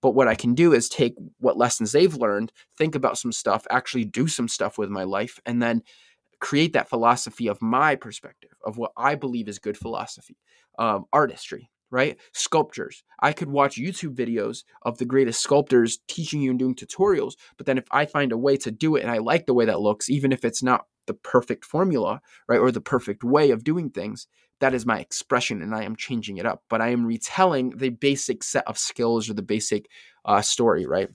But 0.00 0.12
what 0.12 0.28
i 0.28 0.34
can 0.34 0.54
do 0.54 0.72
is 0.72 0.88
take 0.88 1.14
what 1.38 1.56
lessons 1.56 1.92
they've 1.92 2.14
learned 2.14 2.52
think 2.78 2.94
about 2.94 3.18
some 3.18 3.32
stuff 3.32 3.66
actually 3.70 4.04
do 4.04 4.28
some 4.28 4.48
stuff 4.48 4.78
with 4.78 4.88
my 4.88 5.02
life 5.02 5.40
and 5.46 5.60
then 5.60 5.82
create 6.40 6.74
that 6.74 6.88
philosophy 6.88 7.48
of 7.48 7.60
my 7.60 7.96
perspective 7.96 8.52
of 8.64 8.76
what 8.76 8.92
i 8.96 9.14
believe 9.14 9.48
is 9.48 9.58
good 9.58 9.76
philosophy 9.76 10.36
um, 10.78 11.06
artistry 11.12 11.70
right? 11.94 12.18
Sculptures. 12.32 13.04
I 13.20 13.32
could 13.32 13.48
watch 13.48 13.76
YouTube 13.76 14.16
videos 14.16 14.64
of 14.82 14.98
the 14.98 15.04
greatest 15.04 15.40
sculptors 15.40 16.00
teaching 16.08 16.42
you 16.42 16.50
and 16.50 16.58
doing 16.58 16.74
tutorials, 16.74 17.34
but 17.56 17.66
then 17.66 17.78
if 17.78 17.84
I 17.92 18.04
find 18.04 18.32
a 18.32 18.36
way 18.36 18.56
to 18.58 18.72
do 18.72 18.96
it 18.96 19.02
and 19.02 19.10
I 19.12 19.18
like 19.18 19.46
the 19.46 19.54
way 19.54 19.64
that 19.64 19.80
looks, 19.80 20.10
even 20.10 20.32
if 20.32 20.44
it's 20.44 20.60
not 20.60 20.86
the 21.06 21.14
perfect 21.14 21.64
formula, 21.64 22.20
right, 22.48 22.58
or 22.58 22.72
the 22.72 22.80
perfect 22.80 23.22
way 23.22 23.52
of 23.52 23.62
doing 23.62 23.90
things, 23.90 24.26
that 24.58 24.74
is 24.74 24.84
my 24.84 24.98
expression 24.98 25.62
and 25.62 25.72
I 25.72 25.84
am 25.84 25.94
changing 25.94 26.38
it 26.38 26.46
up. 26.46 26.64
But 26.68 26.80
I 26.80 26.88
am 26.88 27.06
retelling 27.06 27.70
the 27.76 27.90
basic 27.90 28.42
set 28.42 28.66
of 28.66 28.76
skills 28.76 29.30
or 29.30 29.34
the 29.34 29.42
basic 29.42 29.86
uh, 30.24 30.42
story, 30.42 30.86
right? 30.86 31.10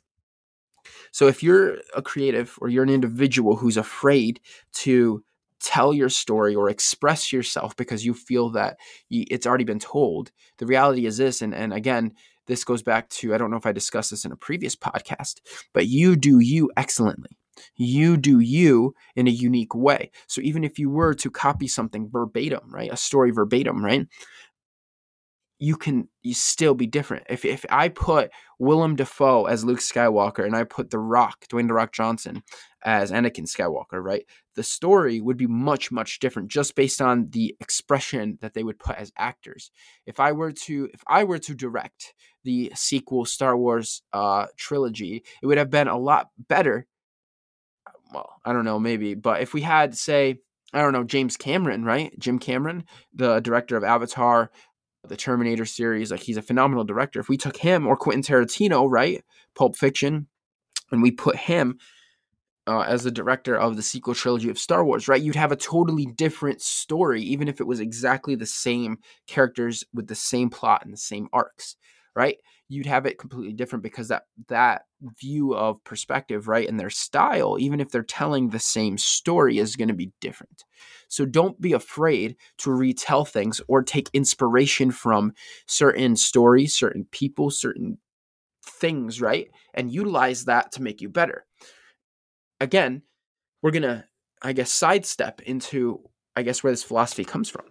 So 1.12 1.27
if 1.27 1.43
you're 1.43 1.79
a 1.93 2.01
creative 2.01 2.57
or 2.62 2.69
you're 2.69 2.83
an 2.83 2.89
individual 2.89 3.57
who's 3.57 3.77
afraid 3.77 4.39
to 4.75 5.25
tell 5.59 5.93
your 5.93 6.09
story 6.09 6.55
or 6.55 6.69
express 6.69 7.31
yourself 7.31 7.75
because 7.75 8.05
you 8.05 8.13
feel 8.13 8.49
that 8.51 8.77
it's 9.09 9.45
already 9.45 9.63
been 9.63 9.79
told. 9.79 10.31
The 10.57 10.65
reality 10.65 11.05
is 11.05 11.17
this, 11.17 11.41
and, 11.41 11.53
and 11.53 11.73
again, 11.73 12.13
this 12.47 12.63
goes 12.63 12.81
back 12.81 13.09
to 13.09 13.33
I 13.33 13.37
don't 13.37 13.51
know 13.51 13.57
if 13.57 13.65
I 13.65 13.71
discussed 13.71 14.11
this 14.11 14.25
in 14.25 14.31
a 14.31 14.37
previous 14.37 14.75
podcast, 14.75 15.35
but 15.73 15.87
you 15.87 16.15
do 16.15 16.39
you 16.39 16.71
excellently. 16.75 17.37
You 17.75 18.17
do 18.17 18.39
you 18.39 18.95
in 19.15 19.27
a 19.27 19.31
unique 19.31 19.75
way. 19.75 20.11
So 20.27 20.41
even 20.41 20.63
if 20.63 20.79
you 20.79 20.89
were 20.89 21.13
to 21.15 21.29
copy 21.29 21.67
something 21.67 22.09
verbatim, 22.09 22.61
right, 22.69 22.91
a 22.91 22.97
story 22.97 23.31
verbatim, 23.31 23.83
right, 23.83 24.07
you 25.59 25.75
can 25.75 26.07
you 26.23 26.33
still 26.33 26.73
be 26.73 26.87
different. 26.87 27.25
If 27.29 27.43
if 27.43 27.65
I 27.69 27.89
put 27.89 28.31
Willem 28.59 28.95
Dafoe 28.95 29.45
as 29.45 29.65
Luke 29.65 29.79
Skywalker 29.79 30.45
and 30.45 30.55
I 30.55 30.63
put 30.63 30.89
The 30.89 30.99
Rock, 30.99 31.45
Dwayne 31.49 31.67
The 31.67 31.73
Rock 31.73 31.91
Johnson 31.91 32.43
as 32.83 33.11
Anakin 33.11 33.45
Skywalker, 33.45 34.01
right? 34.01 34.25
The 34.55 34.63
story 34.63 35.19
would 35.19 35.35
be 35.35 35.47
much 35.47 35.91
much 35.91 36.19
different 36.19 36.49
just 36.49 36.75
based 36.75 37.01
on 37.01 37.29
the 37.31 37.55
expression 37.59 38.37
that 38.41 38.53
they 38.53 38.63
would 38.63 38.79
put 38.79 38.95
as 38.95 39.11
actors. 39.17 39.71
If 40.05 40.19
I 40.21 40.31
were 40.31 40.53
to 40.53 40.89
if 40.93 41.03
I 41.07 41.25
were 41.25 41.39
to 41.39 41.53
direct 41.53 42.13
the 42.45 42.71
sequel 42.73 43.25
Star 43.25 43.57
Wars 43.57 44.01
uh 44.13 44.47
trilogy, 44.55 45.23
it 45.41 45.45
would 45.45 45.57
have 45.57 45.69
been 45.69 45.89
a 45.89 45.97
lot 45.97 46.29
better. 46.47 46.87
Well, 48.13 48.29
I 48.45 48.53
don't 48.53 48.65
know, 48.65 48.79
maybe, 48.79 49.13
but 49.13 49.41
if 49.41 49.53
we 49.53 49.61
had 49.61 49.95
say 49.95 50.39
I 50.71 50.81
don't 50.81 50.93
know, 50.93 51.03
James 51.03 51.35
Cameron, 51.35 51.83
right? 51.83 52.17
Jim 52.19 52.37
Cameron, 52.37 52.83
the 53.13 53.39
director 53.39 53.75
of 53.75 53.83
Avatar, 53.83 54.51
the 55.07 55.17
Terminator 55.17 55.65
series. 55.65 56.11
Like 56.11 56.21
he's 56.21 56.37
a 56.37 56.41
phenomenal 56.41 56.83
director. 56.83 57.19
If 57.19 57.29
we 57.29 57.37
took 57.37 57.57
him 57.57 57.87
or 57.87 57.95
Quentin 57.95 58.23
Tarantino, 58.23 58.89
right, 58.89 59.23
Pulp 59.55 59.75
Fiction, 59.75 60.27
and 60.91 61.01
we 61.01 61.11
put 61.11 61.35
him 61.35 61.77
uh, 62.67 62.81
as 62.81 63.03
the 63.03 63.11
director 63.11 63.55
of 63.55 63.75
the 63.75 63.81
sequel 63.81 64.13
trilogy 64.13 64.49
of 64.49 64.59
Star 64.59 64.85
Wars, 64.85 65.07
right, 65.07 65.21
you'd 65.21 65.35
have 65.35 65.51
a 65.51 65.55
totally 65.55 66.05
different 66.05 66.61
story, 66.61 67.21
even 67.21 67.47
if 67.47 67.59
it 67.59 67.67
was 67.67 67.79
exactly 67.79 68.35
the 68.35 68.45
same 68.45 68.97
characters 69.27 69.83
with 69.93 70.07
the 70.07 70.15
same 70.15 70.49
plot 70.49 70.83
and 70.83 70.93
the 70.93 70.97
same 70.97 71.27
arcs, 71.33 71.75
right? 72.15 72.37
You'd 72.71 72.85
have 72.85 73.07
it 73.07 73.17
completely 73.17 73.53
different 73.53 73.81
because 73.81 74.09
that 74.09 74.27
that 74.47 74.83
view 75.19 75.55
of 75.55 75.83
perspective, 75.83 76.47
right, 76.47 76.69
and 76.69 76.79
their 76.79 76.91
style, 76.91 77.57
even 77.59 77.79
if 77.79 77.89
they're 77.89 78.03
telling 78.03 78.49
the 78.49 78.59
same 78.59 78.95
story, 78.97 79.57
is 79.57 79.75
going 79.75 79.88
to 79.88 79.95
be 79.95 80.11
different. 80.21 80.65
So 81.07 81.25
don't 81.25 81.59
be 81.59 81.73
afraid 81.73 82.35
to 82.59 82.71
retell 82.71 83.25
things 83.25 83.59
or 83.67 83.81
take 83.81 84.09
inspiration 84.13 84.91
from 84.91 85.33
certain 85.65 86.15
stories, 86.15 86.75
certain 86.75 87.05
people, 87.09 87.49
certain 87.49 87.97
things, 88.63 89.19
right? 89.19 89.49
And 89.73 89.91
utilize 89.91 90.45
that 90.45 90.71
to 90.73 90.83
make 90.83 91.01
you 91.01 91.09
better. 91.09 91.45
Again, 92.61 93.01
we're 93.63 93.71
going 93.71 93.81
to, 93.81 94.05
I 94.43 94.53
guess, 94.53 94.71
sidestep 94.71 95.41
into, 95.41 96.01
I 96.35 96.43
guess, 96.43 96.63
where 96.63 96.71
this 96.71 96.83
philosophy 96.83 97.25
comes 97.25 97.49
from 97.49 97.65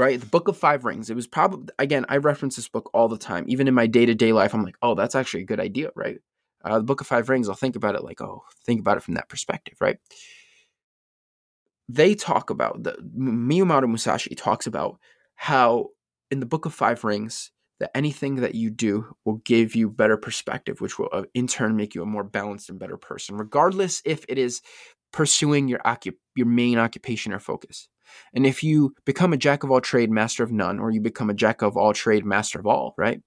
right? 0.00 0.18
The 0.18 0.26
Book 0.26 0.48
of 0.48 0.56
Five 0.56 0.84
Rings. 0.84 1.10
It 1.10 1.16
was 1.16 1.26
probably 1.26 1.72
again, 1.78 2.06
I 2.08 2.16
reference 2.16 2.56
this 2.56 2.68
book 2.68 2.90
all 2.92 3.08
the 3.08 3.18
time. 3.18 3.44
Even 3.48 3.68
in 3.68 3.74
my 3.74 3.86
day 3.86 4.06
to 4.06 4.14
day 4.14 4.32
life, 4.32 4.54
I'm 4.54 4.64
like, 4.64 4.76
oh, 4.82 4.94
that's 4.94 5.14
actually 5.14 5.42
a 5.42 5.46
good 5.46 5.60
idea, 5.60 5.90
right? 5.94 6.18
Uh, 6.64 6.78
the 6.78 6.84
Book 6.84 7.00
of 7.00 7.06
Five 7.06 7.28
Rings. 7.28 7.48
I'll 7.48 7.54
think 7.54 7.76
about 7.76 7.94
it 7.94 8.02
like, 8.02 8.20
oh, 8.20 8.42
think 8.66 8.80
about 8.80 8.96
it 8.96 9.02
from 9.02 9.14
that 9.14 9.28
perspective, 9.28 9.74
right? 9.80 9.98
they 11.92 12.14
talk 12.14 12.50
about 12.50 12.82
the 12.82 12.96
Miyamoto 13.18 13.88
Musashi 13.88 14.34
talks 14.36 14.66
about 14.66 14.98
how 15.34 15.88
in 16.30 16.38
the 16.38 16.46
Book 16.46 16.64
of 16.64 16.72
Five 16.72 17.02
Rings 17.02 17.50
that 17.80 17.90
anything 17.96 18.36
that 18.36 18.54
you 18.54 18.70
do 18.70 19.16
will 19.24 19.38
give 19.38 19.74
you 19.74 19.90
better 19.90 20.16
perspective, 20.16 20.80
which 20.80 20.98
will 20.98 21.08
uh, 21.12 21.24
in 21.34 21.46
turn 21.46 21.76
make 21.76 21.94
you 21.94 22.02
a 22.02 22.06
more 22.06 22.22
balanced 22.22 22.70
and 22.70 22.78
better 22.78 22.96
person, 22.96 23.36
regardless 23.36 24.02
if 24.04 24.24
it 24.28 24.38
is 24.38 24.60
pursuing 25.12 25.68
your 25.68 25.80
occup- 25.80 26.18
your 26.34 26.46
main 26.46 26.78
occupation 26.78 27.32
or 27.32 27.38
focus. 27.38 27.88
And 28.34 28.46
if 28.46 28.62
you 28.62 28.94
become 29.04 29.32
a 29.32 29.36
jack 29.36 29.62
of 29.62 29.70
all 29.70 29.80
trade, 29.80 30.10
master 30.10 30.42
of 30.42 30.50
none, 30.50 30.78
or 30.78 30.90
you 30.90 31.00
become 31.00 31.30
a 31.30 31.34
jack 31.34 31.62
of 31.62 31.76
all 31.76 31.92
trade, 31.92 32.24
master 32.24 32.58
of 32.58 32.66
all, 32.66 32.94
right? 32.96 33.20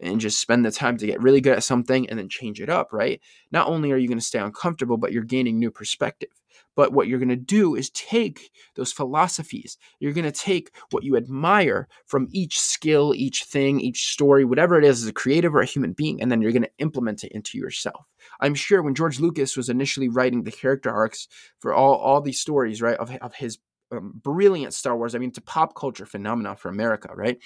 And 0.00 0.20
just 0.20 0.40
spend 0.40 0.64
the 0.64 0.70
time 0.70 0.96
to 0.98 1.06
get 1.06 1.22
really 1.22 1.40
good 1.40 1.56
at 1.56 1.64
something 1.64 2.08
and 2.08 2.18
then 2.18 2.28
change 2.28 2.60
it 2.60 2.68
up, 2.68 2.92
right? 2.92 3.20
Not 3.50 3.68
only 3.68 3.92
are 3.92 3.96
you 3.96 4.08
going 4.08 4.18
to 4.18 4.24
stay 4.24 4.38
uncomfortable, 4.38 4.98
but 4.98 5.12
you're 5.12 5.24
gaining 5.24 5.58
new 5.58 5.70
perspective. 5.70 6.30
But 6.76 6.92
what 6.92 7.08
you're 7.08 7.18
going 7.18 7.28
to 7.30 7.36
do 7.36 7.74
is 7.74 7.90
take 7.90 8.50
those 8.76 8.92
philosophies. 8.92 9.76
You're 9.98 10.12
going 10.12 10.30
to 10.30 10.30
take 10.30 10.70
what 10.90 11.02
you 11.02 11.16
admire 11.16 11.88
from 12.06 12.28
each 12.30 12.60
skill, 12.60 13.14
each 13.14 13.44
thing, 13.44 13.80
each 13.80 14.12
story, 14.12 14.44
whatever 14.44 14.78
it 14.78 14.84
is 14.84 15.02
as 15.02 15.08
a 15.08 15.12
creative 15.12 15.54
or 15.54 15.60
a 15.60 15.66
human 15.66 15.92
being, 15.92 16.22
and 16.22 16.30
then 16.30 16.40
you're 16.42 16.52
going 16.52 16.62
to 16.62 16.70
implement 16.78 17.24
it 17.24 17.32
into 17.32 17.58
yourself. 17.58 18.04
I'm 18.40 18.54
sure 18.54 18.82
when 18.82 18.94
George 18.94 19.18
Lucas 19.18 19.56
was 19.56 19.68
initially 19.68 20.08
writing 20.08 20.42
the 20.42 20.52
character 20.52 20.90
arcs 20.90 21.26
for 21.58 21.74
all, 21.74 21.94
all 21.94 22.20
these 22.20 22.40
stories, 22.40 22.82
right, 22.82 22.98
of, 22.98 23.10
of 23.16 23.34
his 23.34 23.58
um, 23.92 24.20
brilliant 24.22 24.74
Star 24.74 24.96
Wars, 24.96 25.14
I 25.14 25.18
mean, 25.18 25.30
it's 25.30 25.38
a 25.38 25.42
pop 25.42 25.74
culture 25.74 26.06
phenomenon 26.06 26.56
for 26.56 26.68
America, 26.68 27.10
right? 27.14 27.38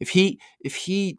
If 0.00 0.10
he 0.10 0.40
if 0.60 0.74
he 0.74 1.18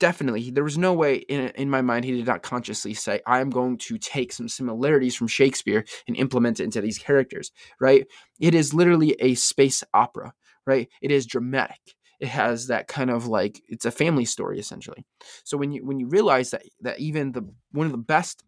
definitely 0.00 0.50
there 0.50 0.64
was 0.64 0.76
no 0.78 0.92
way 0.92 1.16
in, 1.16 1.48
in 1.50 1.70
my 1.70 1.80
mind 1.82 2.04
he 2.04 2.12
did 2.12 2.26
not 2.26 2.42
consciously 2.42 2.94
say 2.94 3.20
i'm 3.26 3.50
going 3.50 3.78
to 3.78 3.96
take 3.98 4.32
some 4.32 4.48
similarities 4.48 5.14
from 5.14 5.28
shakespeare 5.28 5.84
and 6.08 6.16
implement 6.16 6.58
it 6.58 6.64
into 6.64 6.80
these 6.80 6.98
characters 6.98 7.52
right? 7.80 8.06
It 8.40 8.54
is 8.54 8.74
literally 8.74 9.16
a 9.20 9.34
space 9.34 9.82
opera 9.94 10.32
right? 10.66 10.88
It 11.00 11.10
is 11.10 11.26
dramatic. 11.26 11.80
It 12.20 12.28
has 12.28 12.66
that 12.66 12.86
kind 12.86 13.10
of 13.10 13.26
like 13.26 13.60
it's 13.68 13.86
a 13.86 13.90
family 13.90 14.26
story 14.26 14.58
essentially. 14.58 15.06
So 15.44 15.56
when 15.56 15.72
you 15.72 15.84
when 15.84 15.98
you 15.98 16.06
realize 16.06 16.50
that 16.50 16.62
that 16.82 17.00
even 17.00 17.32
the 17.32 17.50
one 17.72 17.86
of 17.86 17.92
the 17.92 17.98
best 17.98 18.44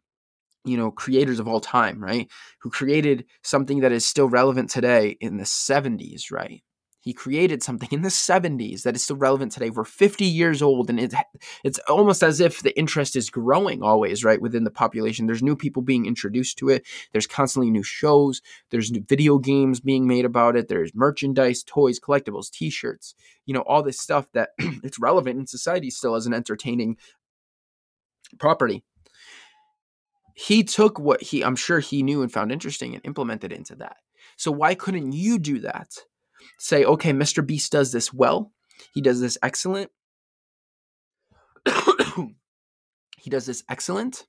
you 0.65 0.77
know 0.77 0.91
creators 0.91 1.41
of 1.41 1.49
all 1.49 1.61
time 1.61 2.03
right 2.03 2.31
who 2.61 2.71
created 2.71 3.25
something 3.43 3.81
that 3.81 3.91
is 3.93 4.07
still 4.07 4.29
relevant 4.29 4.71
today 4.71 5.17
in 5.21 5.37
the 5.37 5.45
70s 5.45 6.31
right 6.31 6.63
he 7.03 7.13
created 7.13 7.65
something 7.65 7.89
in 7.91 8.03
the 8.03 8.09
70s 8.09 8.85
that 8.85 8.95
is 8.95 9.03
still 9.03 9.17
relevant 9.17 9.51
today. 9.51 9.71
We're 9.71 9.83
50 9.83 10.25
years 10.25 10.63
old, 10.63 10.89
and 10.89 11.01
it, 11.01 11.13
it's 11.65 11.81
almost 11.81 12.23
as 12.23 12.39
if 12.39 12.61
the 12.61 12.79
interest 12.79 13.17
is 13.17 13.29
growing 13.29 13.83
always, 13.83 14.23
right, 14.23 14.41
within 14.41 14.63
the 14.63 14.71
population. 14.71 15.27
There's 15.27 15.43
new 15.43 15.57
people 15.57 15.83
being 15.83 16.07
introduced 16.07 16.59
to 16.59 16.69
it. 16.69 16.87
There's 17.11 17.27
constantly 17.27 17.73
new 17.73 17.83
shows. 17.83 18.41
There's 18.71 18.93
new 18.93 19.03
video 19.03 19.39
games 19.39 19.81
being 19.81 20.07
made 20.07 20.25
about 20.25 20.55
it. 20.55 20.69
There's 20.69 20.95
merchandise, 20.95 21.65
toys, 21.65 21.99
collectibles, 21.99 22.53
t 22.53 22.71
shirts, 22.71 23.17
you 23.47 23.53
know, 23.53 23.63
all 23.63 23.83
this 23.83 23.99
stuff 23.99 24.29
that 24.33 24.51
it's 24.59 25.01
relevant 25.01 25.41
in 25.41 25.47
society 25.49 25.91
still 25.91 26.15
as 26.15 26.27
an 26.27 26.35
entertaining 26.35 26.97
property. 28.39 28.85
He 30.35 30.63
took 30.63 31.01
what 31.01 31.21
he, 31.21 31.43
I'm 31.43 31.57
sure 31.57 31.81
he 31.81 32.05
knew 32.05 32.23
and 32.23 32.33
found 32.33 32.53
interesting 32.53 32.95
and 32.95 33.05
implemented 33.05 33.51
into 33.51 33.75
that. 33.77 33.97
So 34.37 34.53
why 34.53 34.77
couldn't 34.77 35.13
you 35.13 35.41
do 35.41 35.59
that? 35.61 35.99
Say, 36.59 36.85
okay, 36.85 37.13
Mr. 37.13 37.47
Beast 37.47 37.73
does 37.73 37.93
this 37.93 38.13
well. 38.13 38.53
He 38.95 39.01
does 39.01 39.21
this 39.21 39.39
excellent. 39.43 39.91
he 43.19 43.31
does 43.31 43.47
this 43.47 43.63
excellent. 43.69 44.27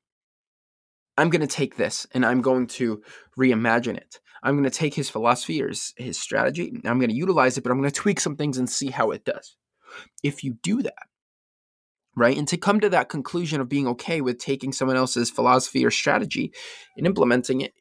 I'm 1.18 1.30
going 1.30 1.42
to 1.42 1.48
take 1.48 1.78
this 1.78 2.08
and 2.14 2.26
I'm 2.26 2.42
going 2.42 2.68
to 2.68 3.02
reimagine 3.38 3.98
it. 3.98 4.20
I'm 4.42 4.56
going 4.56 4.70
to 4.70 4.70
take 4.70 4.94
his 4.94 5.10
philosophy 5.10 5.62
or 5.62 5.70
his, 5.70 5.94
his 5.96 6.20
strategy. 6.20 6.74
I'm 6.86 7.00
going 7.00 7.10
to 7.10 7.16
utilize 7.16 7.58
it, 7.58 7.64
but 7.64 7.72
I'm 7.72 7.80
going 7.80 7.90
to 7.90 7.96
tweak 7.96 8.20
some 8.20 8.36
things 8.36 8.58
and 8.58 8.70
see 8.70 8.90
how 8.90 9.12
it 9.12 9.24
does. 9.24 9.56
If 10.24 10.44
you 10.44 10.58
do 10.62 10.82
that, 10.82 11.08
right, 12.16 12.38
and 12.38 12.48
to 12.48 12.58
come 12.58 12.80
to 12.80 12.90
that 12.90 13.10
conclusion 13.10 13.62
of 13.62 13.70
being 13.70 13.88
okay 13.90 14.22
with 14.22 14.40
taking 14.40 14.74
someone 14.74 14.98
else's 14.98 15.30
philosophy 15.30 15.86
or 15.86 15.92
strategy 15.92 16.52
and 16.98 17.06
implementing 17.06 17.62
it 17.62 17.74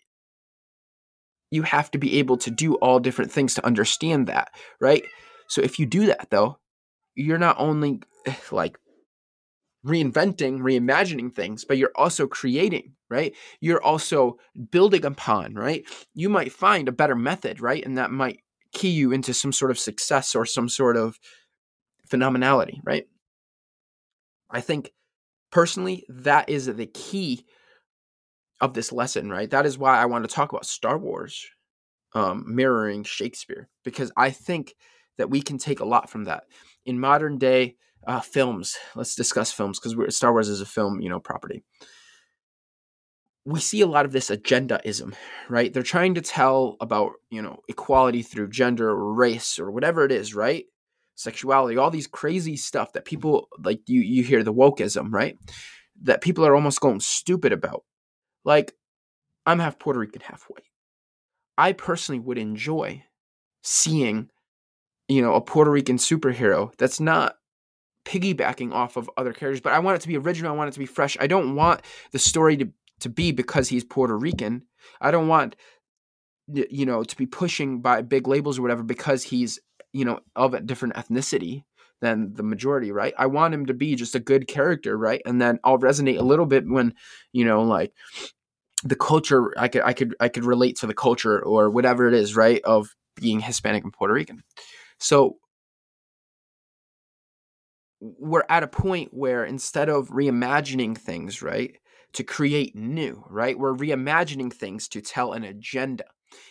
you 1.52 1.62
have 1.62 1.90
to 1.90 1.98
be 1.98 2.18
able 2.18 2.38
to 2.38 2.50
do 2.50 2.74
all 2.76 2.98
different 2.98 3.30
things 3.30 3.54
to 3.54 3.66
understand 3.66 4.26
that, 4.26 4.50
right? 4.80 5.04
So 5.48 5.60
if 5.60 5.78
you 5.78 5.84
do 5.84 6.06
that 6.06 6.28
though, 6.30 6.58
you're 7.14 7.38
not 7.38 7.56
only 7.58 8.00
like 8.50 8.78
reinventing, 9.86 10.60
reimagining 10.60 11.32
things, 11.32 11.64
but 11.64 11.76
you're 11.76 11.92
also 11.94 12.26
creating, 12.26 12.94
right? 13.10 13.34
You're 13.60 13.82
also 13.82 14.38
building 14.70 15.04
upon, 15.04 15.54
right? 15.54 15.84
You 16.14 16.30
might 16.30 16.52
find 16.52 16.88
a 16.88 16.92
better 16.92 17.14
method, 17.14 17.60
right? 17.60 17.84
And 17.84 17.98
that 17.98 18.10
might 18.10 18.40
key 18.72 18.90
you 18.90 19.12
into 19.12 19.34
some 19.34 19.52
sort 19.52 19.70
of 19.70 19.78
success 19.78 20.34
or 20.34 20.46
some 20.46 20.70
sort 20.70 20.96
of 20.96 21.18
phenomenality, 22.08 22.78
right? 22.82 23.04
I 24.50 24.62
think 24.62 24.92
personally, 25.50 26.06
that 26.08 26.48
is 26.48 26.64
the 26.64 26.86
key 26.86 27.44
of 28.62 28.74
this 28.74 28.92
lesson, 28.92 29.28
right? 29.28 29.50
That 29.50 29.66
is 29.66 29.76
why 29.76 29.98
I 29.98 30.06
want 30.06 30.24
to 30.24 30.32
talk 30.34 30.52
about 30.52 30.64
Star 30.64 30.96
Wars 30.96 31.44
um, 32.14 32.44
mirroring 32.46 33.02
Shakespeare 33.02 33.68
because 33.84 34.12
I 34.16 34.30
think 34.30 34.76
that 35.18 35.30
we 35.30 35.42
can 35.42 35.58
take 35.58 35.80
a 35.80 35.84
lot 35.84 36.08
from 36.08 36.24
that 36.24 36.44
in 36.86 37.00
modern 37.00 37.38
day 37.38 37.74
uh, 38.06 38.20
films. 38.20 38.76
Let's 38.94 39.16
discuss 39.16 39.50
films 39.50 39.80
because 39.80 40.16
Star 40.16 40.32
Wars 40.32 40.48
is 40.48 40.60
a 40.60 40.66
film, 40.66 41.00
you 41.00 41.10
know, 41.10 41.18
property. 41.18 41.64
We 43.44 43.58
see 43.58 43.80
a 43.80 43.88
lot 43.88 44.04
of 44.04 44.12
this 44.12 44.30
agendaism, 44.30 45.14
right? 45.48 45.72
They're 45.72 45.82
trying 45.82 46.14
to 46.14 46.20
tell 46.20 46.76
about, 46.80 47.14
you 47.30 47.42
know, 47.42 47.58
equality 47.68 48.22
through 48.22 48.50
gender 48.50 48.88
or 48.88 49.12
race 49.12 49.58
or 49.58 49.72
whatever 49.72 50.04
it 50.04 50.12
is, 50.12 50.36
right? 50.36 50.66
Sexuality, 51.16 51.76
all 51.76 51.90
these 51.90 52.06
crazy 52.06 52.56
stuff 52.56 52.92
that 52.92 53.04
people 53.04 53.48
like 53.58 53.80
you 53.86 54.00
you 54.00 54.22
hear 54.22 54.44
the 54.44 54.54
wokeism, 54.54 55.12
right? 55.12 55.36
That 56.02 56.20
people 56.20 56.46
are 56.46 56.54
almost 56.54 56.80
going 56.80 57.00
stupid 57.00 57.52
about 57.52 57.82
like, 58.44 58.74
I'm 59.46 59.58
half 59.58 59.78
Puerto 59.78 59.98
Rican, 59.98 60.22
half 60.22 60.44
white. 60.48 60.64
I 61.58 61.72
personally 61.72 62.20
would 62.20 62.38
enjoy 62.38 63.04
seeing, 63.62 64.30
you 65.08 65.22
know, 65.22 65.34
a 65.34 65.40
Puerto 65.40 65.70
Rican 65.70 65.96
superhero 65.96 66.72
that's 66.78 67.00
not 67.00 67.36
piggybacking 68.04 68.72
off 68.72 68.96
of 68.96 69.10
other 69.16 69.32
characters, 69.32 69.60
but 69.60 69.72
I 69.72 69.78
want 69.78 69.96
it 69.96 70.02
to 70.02 70.08
be 70.08 70.16
original. 70.16 70.52
I 70.52 70.56
want 70.56 70.68
it 70.68 70.72
to 70.72 70.78
be 70.78 70.86
fresh. 70.86 71.16
I 71.20 71.26
don't 71.26 71.54
want 71.54 71.82
the 72.12 72.18
story 72.18 72.56
to, 72.56 72.68
to 73.00 73.08
be 73.08 73.32
because 73.32 73.68
he's 73.68 73.84
Puerto 73.84 74.16
Rican. 74.16 74.62
I 75.00 75.10
don't 75.10 75.28
want, 75.28 75.56
you 76.48 76.86
know, 76.86 77.04
to 77.04 77.16
be 77.16 77.26
pushing 77.26 77.80
by 77.80 78.02
big 78.02 78.26
labels 78.26 78.58
or 78.58 78.62
whatever 78.62 78.82
because 78.82 79.22
he's, 79.22 79.60
you 79.92 80.04
know, 80.04 80.20
of 80.34 80.54
a 80.54 80.60
different 80.60 80.94
ethnicity. 80.94 81.64
Than 82.02 82.34
the 82.34 82.42
majority, 82.42 82.92
right? 82.92 83.14
I 83.16 83.26
want 83.26 83.54
him 83.54 83.66
to 83.66 83.74
be 83.74 83.94
just 83.94 84.14
a 84.14 84.20
good 84.20 84.46
character, 84.46 84.98
right? 84.98 85.22
And 85.24 85.40
then 85.40 85.58
I'll 85.64 85.78
resonate 85.78 86.18
a 86.18 86.22
little 86.22 86.44
bit 86.44 86.68
when, 86.68 86.94
you 87.32 87.46
know, 87.46 87.62
like 87.62 87.92
the 88.84 88.96
culture 88.96 89.54
I 89.56 89.68
could 89.68 89.82
I 89.82 89.94
could 89.94 90.14
I 90.20 90.28
could 90.28 90.44
relate 90.44 90.76
to 90.78 90.86
the 90.86 90.94
culture 90.94 91.42
or 91.42 91.70
whatever 91.70 92.08
it 92.08 92.14
is, 92.14 92.36
right, 92.36 92.60
of 92.64 92.94
being 93.16 93.40
Hispanic 93.40 93.84
and 93.84 93.92
Puerto 93.92 94.12
Rican. 94.12 94.42
So 94.98 95.38
we're 98.00 98.44
at 98.48 98.64
a 98.64 98.68
point 98.68 99.14
where 99.14 99.44
instead 99.44 99.88
of 99.88 100.08
reimagining 100.08 100.98
things, 100.98 101.40
right, 101.40 101.78
to 102.14 102.24
create 102.24 102.74
new, 102.74 103.24
right, 103.30 103.56
we're 103.56 103.74
reimagining 103.74 104.52
things 104.52 104.88
to 104.88 105.00
tell 105.00 105.32
an 105.32 105.44
agenda. 105.44 106.04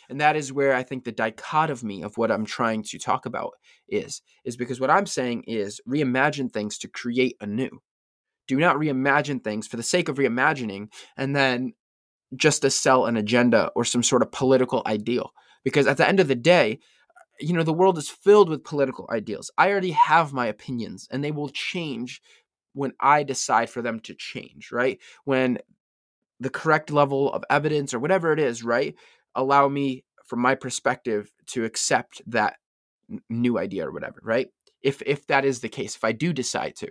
And 0.10 0.20
that 0.22 0.36
is 0.36 0.54
where 0.54 0.74
I 0.74 0.84
think 0.84 1.04
the 1.04 1.12
dichotomy 1.12 2.02
of 2.04 2.17
what 2.17 2.32
I'm 2.32 2.46
trying 2.46 2.84
to 2.84 3.00
talk 3.00 3.26
about 3.26 3.54
is, 3.88 4.22
is 4.44 4.58
because 4.58 4.80
what 4.80 4.89
I'm 4.89 5.06
saying 5.06 5.44
is 5.48 5.82
reimagine 5.88 6.52
things 6.52 6.78
to 6.80 6.88
create 6.88 7.38
a 7.41 7.48
new. 7.48 7.82
Do 8.48 8.58
not 8.58 8.78
reimagine 8.78 9.44
things 9.44 9.67
for 9.67 9.78
the 9.78 9.84
sake 9.84 10.10
of 10.10 10.17
reimagining 10.17 10.88
and 11.15 11.36
then 11.36 11.74
just 12.36 12.62
to 12.62 12.70
sell 12.70 13.06
an 13.06 13.17
agenda 13.17 13.72
or 13.76 13.86
some 13.86 14.04
sort 14.04 14.22
of 14.22 14.32
political 14.32 14.82
ideal. 14.86 15.32
Because 15.63 15.88
at 15.88 15.98
the 15.98 16.08
end 16.08 16.20
of 16.20 16.28
the 16.28 16.36
day, 16.36 16.80
uh, 17.17 17.22
you 17.39 17.54
know, 17.54 17.63
the 17.63 17.74
world 17.74 17.98
is 17.98 18.10
filled 18.10 18.50
with 18.50 18.63
political 18.63 19.08
ideals. 19.12 19.52
I 19.58 19.70
already 19.70 19.91
have 19.91 20.34
my 20.34 20.48
opinions 20.48 21.08
and 21.12 21.24
they 21.24 21.32
will 21.32 21.50
change 21.50 22.22
when 22.74 22.94
I 23.00 23.24
decide 23.24 23.70
for 23.70 23.82
them 23.82 24.00
to 24.02 24.15
change, 24.15 24.72
right? 24.72 25.00
When 25.26 25.60
the 26.39 26.50
correct 26.50 26.89
level 26.89 27.32
of 27.32 27.44
evidence 27.50 27.94
or 27.94 28.00
whatever 28.00 28.34
it 28.34 28.39
is, 28.39 28.63
right, 28.63 28.96
allow 29.36 29.67
me 29.67 30.04
from 30.26 30.39
my 30.39 30.56
perspective 30.56 31.32
to 31.48 31.65
accept 31.65 32.22
that 32.28 32.56
new 33.30 33.58
idea 33.60 33.88
or 33.88 33.91
whatever, 33.91 34.20
right? 34.24 34.48
If 34.82 35.02
if 35.06 35.28
that 35.28 35.46
is 35.46 35.60
the 35.60 35.70
case, 35.70 35.96
if 35.96 36.04
I 36.04 36.12
do 36.12 36.34
decide 36.34 36.76
to. 36.78 36.89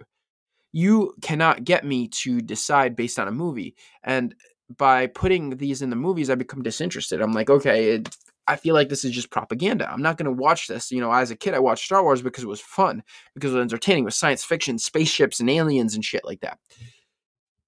You 0.73 1.15
cannot 1.21 1.65
get 1.65 1.85
me 1.85 2.07
to 2.09 2.41
decide 2.41 2.95
based 2.95 3.19
on 3.19 3.27
a 3.27 3.33
movie. 3.33 3.75
And 4.05 4.35
by 4.77 5.09
putting 5.09 5.57
these 5.57 5.83
in 5.83 5.91
the 5.91 5.97
movies, 5.97 6.31
I 6.31 6.37
become 6.37 6.63
disinterested. 6.63 7.21
I'm 7.21 7.33
like, 7.33 7.51
okay, 7.51 7.95
it, 7.95 8.17
I 8.47 8.57
feel 8.57 8.75
like 8.75 8.89
this 8.89 9.05
is 9.05 9.11
just 9.11 9.31
propaganda. 9.31 9.91
I'm 9.91 10.03
not 10.03 10.17
going 10.17 10.27
to 10.27 10.43
watch 10.43 10.69
this. 10.69 10.93
You 10.93 11.01
know, 11.01 11.13
as 11.13 11.31
a 11.31 11.37
kid, 11.37 11.55
I 11.55 11.59
watched 11.59 11.85
Star 11.85 12.03
Wars 12.03 12.23
because 12.23 12.45
it 12.45 12.49
was 12.49 12.61
fun, 12.61 13.03
because 13.35 13.53
it 13.53 13.57
was 13.57 13.63
entertaining, 13.63 14.05
with 14.05 14.15
science 14.15 14.45
fiction, 14.45 14.79
spaceships, 14.79 15.41
and 15.41 15.51
aliens 15.51 15.95
and 15.95 16.05
shit 16.05 16.25
like 16.25 16.41
that. 16.41 16.59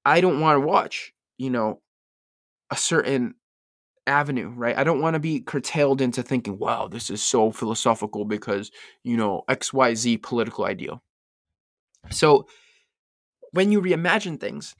I 0.05 0.21
don't 0.21 0.41
want 0.41 0.57
to 0.57 0.67
watch, 0.67 1.13
you 1.39 1.51
know, 1.51 1.81
a 2.71 2.77
certain 2.77 3.35
avenue, 4.07 4.49
right? 4.49 4.77
I 4.77 4.85
don't 4.85 5.01
want 5.01 5.15
to 5.15 5.21
be 5.21 5.41
curtailed 5.41 6.01
into 6.01 6.23
thinking, 6.23 6.59
wow, 6.59 6.89
this 6.89 7.11
is 7.11 7.23
so 7.23 7.51
philosophical 7.51 8.25
because, 8.25 8.71
you 9.05 9.17
know, 9.17 9.43
XYZ 9.49 10.23
political 10.23 10.65
ideal. 10.65 11.03
So 12.11 12.47
when 13.53 13.71
you 13.71 13.81
reimagine 13.81 14.41
things, 14.41 14.75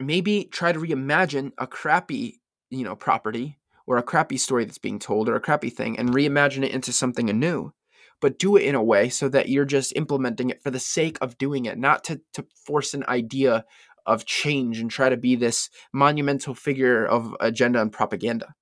maybe 0.00 0.44
try 0.44 0.72
to 0.72 0.78
reimagine 0.78 1.52
a 1.58 1.66
crappy, 1.66 2.40
you 2.70 2.84
know, 2.84 2.96
property 2.96 3.58
or 3.86 3.96
a 3.96 4.02
crappy 4.02 4.36
story 4.36 4.64
that's 4.64 4.78
being 4.78 4.98
told 4.98 5.28
or 5.28 5.36
a 5.36 5.40
crappy 5.40 5.70
thing 5.70 5.98
and 5.98 6.10
reimagine 6.10 6.64
it 6.64 6.72
into 6.72 6.92
something 6.92 7.30
anew. 7.30 7.72
But 8.20 8.38
do 8.38 8.56
it 8.56 8.64
in 8.64 8.74
a 8.74 8.82
way 8.82 9.10
so 9.10 9.28
that 9.28 9.48
you're 9.48 9.64
just 9.64 9.92
implementing 9.94 10.50
it 10.50 10.60
for 10.60 10.72
the 10.72 10.80
sake 10.80 11.18
of 11.20 11.38
doing 11.38 11.66
it, 11.66 11.78
not 11.78 12.02
to, 12.04 12.20
to 12.34 12.44
force 12.66 12.92
an 12.92 13.04
idea 13.06 13.64
of 14.08 14.26
change 14.26 14.80
and 14.80 14.90
try 14.90 15.08
to 15.08 15.16
be 15.16 15.36
this 15.36 15.70
monumental 15.92 16.54
figure 16.54 17.06
of 17.06 17.36
agenda 17.40 17.80
and 17.80 17.92
propaganda. 17.92 18.54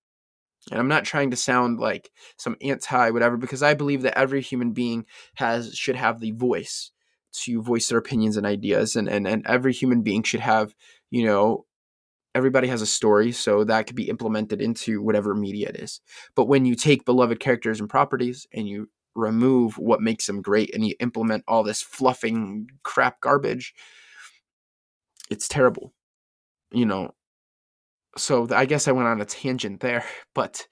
And 0.70 0.80
I'm 0.80 0.88
not 0.88 1.04
trying 1.04 1.30
to 1.30 1.36
sound 1.36 1.78
like 1.78 2.10
some 2.36 2.56
anti 2.60 3.10
whatever 3.10 3.36
because 3.36 3.62
I 3.62 3.74
believe 3.74 4.02
that 4.02 4.18
every 4.18 4.42
human 4.42 4.72
being 4.72 5.06
has 5.36 5.74
should 5.74 5.96
have 5.96 6.20
the 6.20 6.32
voice 6.32 6.90
to 7.32 7.62
voice 7.62 7.88
their 7.88 7.98
opinions 7.98 8.36
and 8.36 8.46
ideas 8.46 8.96
and 8.96 9.08
and, 9.08 9.26
and 9.26 9.46
every 9.46 9.72
human 9.72 10.02
being 10.02 10.22
should 10.22 10.40
have 10.40 10.74
you 11.10 11.24
know, 11.24 11.64
everybody 12.34 12.68
has 12.68 12.82
a 12.82 12.86
story, 12.86 13.32
so 13.32 13.64
that 13.64 13.86
could 13.86 13.96
be 13.96 14.08
implemented 14.08 14.60
into 14.60 15.02
whatever 15.02 15.34
media 15.34 15.68
it 15.68 15.76
is. 15.76 16.00
But 16.34 16.46
when 16.48 16.64
you 16.64 16.74
take 16.74 17.04
beloved 17.04 17.40
characters 17.40 17.80
and 17.80 17.88
properties 17.88 18.46
and 18.52 18.68
you 18.68 18.90
remove 19.14 19.78
what 19.78 20.02
makes 20.02 20.26
them 20.26 20.42
great 20.42 20.74
and 20.74 20.86
you 20.86 20.94
implement 21.00 21.44
all 21.48 21.62
this 21.62 21.80
fluffing 21.80 22.68
crap 22.82 23.20
garbage, 23.20 23.72
it's 25.30 25.48
terrible. 25.48 25.92
You 26.72 26.86
know, 26.86 27.14
so 28.16 28.48
I 28.50 28.66
guess 28.66 28.88
I 28.88 28.92
went 28.92 29.08
on 29.08 29.20
a 29.20 29.24
tangent 29.24 29.80
there, 29.80 30.04
but 30.34 30.66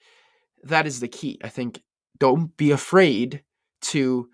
that 0.63 0.87
is 0.87 0.99
the 0.99 1.07
key. 1.07 1.39
I 1.43 1.49
think 1.49 1.81
don't 2.17 2.55
be 2.57 2.71
afraid 2.71 3.43
to 3.81 4.29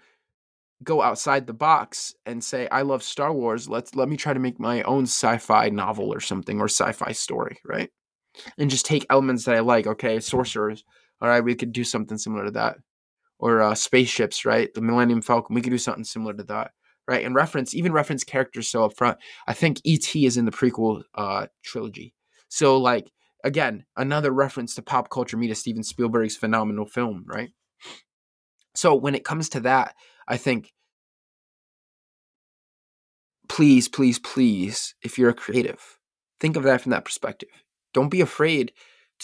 go 0.83 1.01
outside 1.01 1.45
the 1.45 1.53
box 1.53 2.13
and 2.25 2.43
say 2.43 2.67
I 2.69 2.81
love 2.81 3.03
Star 3.03 3.33
Wars. 3.33 3.69
Let's 3.69 3.95
let 3.95 4.09
me 4.09 4.17
try 4.17 4.33
to 4.33 4.39
make 4.39 4.59
my 4.59 4.81
own 4.83 5.03
sci-fi 5.03 5.69
novel 5.69 6.11
or 6.13 6.19
something 6.19 6.59
or 6.59 6.65
sci-fi 6.65 7.11
story, 7.11 7.57
right? 7.65 7.89
And 8.57 8.69
just 8.69 8.85
take 8.85 9.05
elements 9.09 9.45
that 9.45 9.55
I 9.55 9.59
like. 9.59 9.87
Okay, 9.87 10.19
sorcerers. 10.19 10.83
All 11.21 11.29
right, 11.29 11.43
we 11.43 11.55
could 11.55 11.71
do 11.71 11.83
something 11.83 12.17
similar 12.17 12.45
to 12.45 12.51
that. 12.51 12.77
Or 13.37 13.61
uh, 13.61 13.75
spaceships, 13.75 14.45
right? 14.45 14.73
The 14.73 14.81
Millennium 14.81 15.21
Falcon. 15.21 15.53
We 15.53 15.61
could 15.61 15.71
do 15.71 15.77
something 15.77 16.03
similar 16.03 16.33
to 16.35 16.43
that, 16.43 16.71
right? 17.11 17.25
And 17.25 17.35
reference 17.35 17.75
even 17.75 17.91
reference 17.91 18.23
characters 18.23 18.69
so 18.69 18.85
up 18.85 18.95
front. 18.95 19.17
I 19.45 19.53
think 19.53 19.81
E.T. 19.83 20.25
is 20.25 20.37
in 20.37 20.45
the 20.45 20.51
prequel 20.51 21.03
uh, 21.13 21.47
trilogy. 21.61 22.13
So 22.47 22.77
like 22.77 23.11
again, 23.43 23.83
another 23.97 24.31
reference 24.31 24.75
to 24.75 24.81
pop 24.81 25.09
culture 25.09 25.35
media 25.35 25.55
Steven 25.55 25.83
Spielberg's 25.83 26.37
phenomenal 26.37 26.85
film, 26.85 27.25
right? 27.27 27.49
So 28.75 28.95
when 28.95 29.13
it 29.13 29.25
comes 29.25 29.49
to 29.49 29.59
that, 29.61 29.93
I 30.25 30.37
think 30.37 30.71
please, 33.49 33.89
please, 33.89 34.17
please, 34.17 34.95
if 35.03 35.17
you're 35.17 35.31
a 35.31 35.33
creative, 35.33 35.99
think 36.39 36.55
of 36.55 36.63
that 36.63 36.79
from 36.79 36.91
that 36.91 37.03
perspective. 37.03 37.49
Don't 37.93 38.07
be 38.07 38.21
afraid 38.21 38.71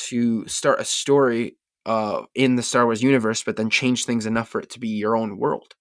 to 0.09 0.45
start 0.49 0.81
a 0.81 0.85
story 0.85 1.55
uh, 1.85 2.23
in 2.35 2.57
the 2.57 2.63
Star 2.63 2.83
Wars 2.83 3.01
universe, 3.01 3.43
but 3.43 3.55
then 3.55 3.69
change 3.69 4.03
things 4.03 4.25
enough 4.25 4.49
for 4.49 4.59
it 4.59 4.69
to 4.71 4.79
be 4.81 4.89
your 4.89 5.15
own 5.15 5.37
world. 5.37 5.75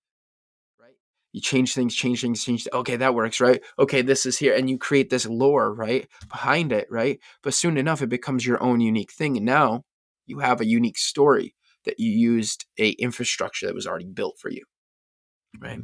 You 1.36 1.42
change 1.42 1.74
things, 1.74 1.94
change 1.94 2.22
things, 2.22 2.42
change. 2.42 2.66
Okay, 2.72 2.96
that 2.96 3.14
works, 3.14 3.42
right? 3.42 3.62
Okay, 3.78 4.00
this 4.00 4.24
is 4.24 4.38
here, 4.38 4.54
and 4.54 4.70
you 4.70 4.78
create 4.78 5.10
this 5.10 5.26
lore, 5.26 5.74
right, 5.74 6.08
behind 6.30 6.72
it, 6.72 6.88
right? 6.90 7.20
But 7.42 7.52
soon 7.52 7.76
enough, 7.76 8.00
it 8.00 8.08
becomes 8.08 8.46
your 8.46 8.62
own 8.62 8.80
unique 8.80 9.12
thing, 9.12 9.36
and 9.36 9.44
now 9.44 9.84
you 10.26 10.38
have 10.38 10.62
a 10.62 10.66
unique 10.66 10.96
story 10.96 11.54
that 11.84 12.00
you 12.00 12.10
used 12.10 12.64
a 12.78 12.90
infrastructure 12.92 13.66
that 13.66 13.74
was 13.74 13.86
already 13.86 14.06
built 14.06 14.38
for 14.38 14.50
you 14.50 14.62
right? 15.60 15.80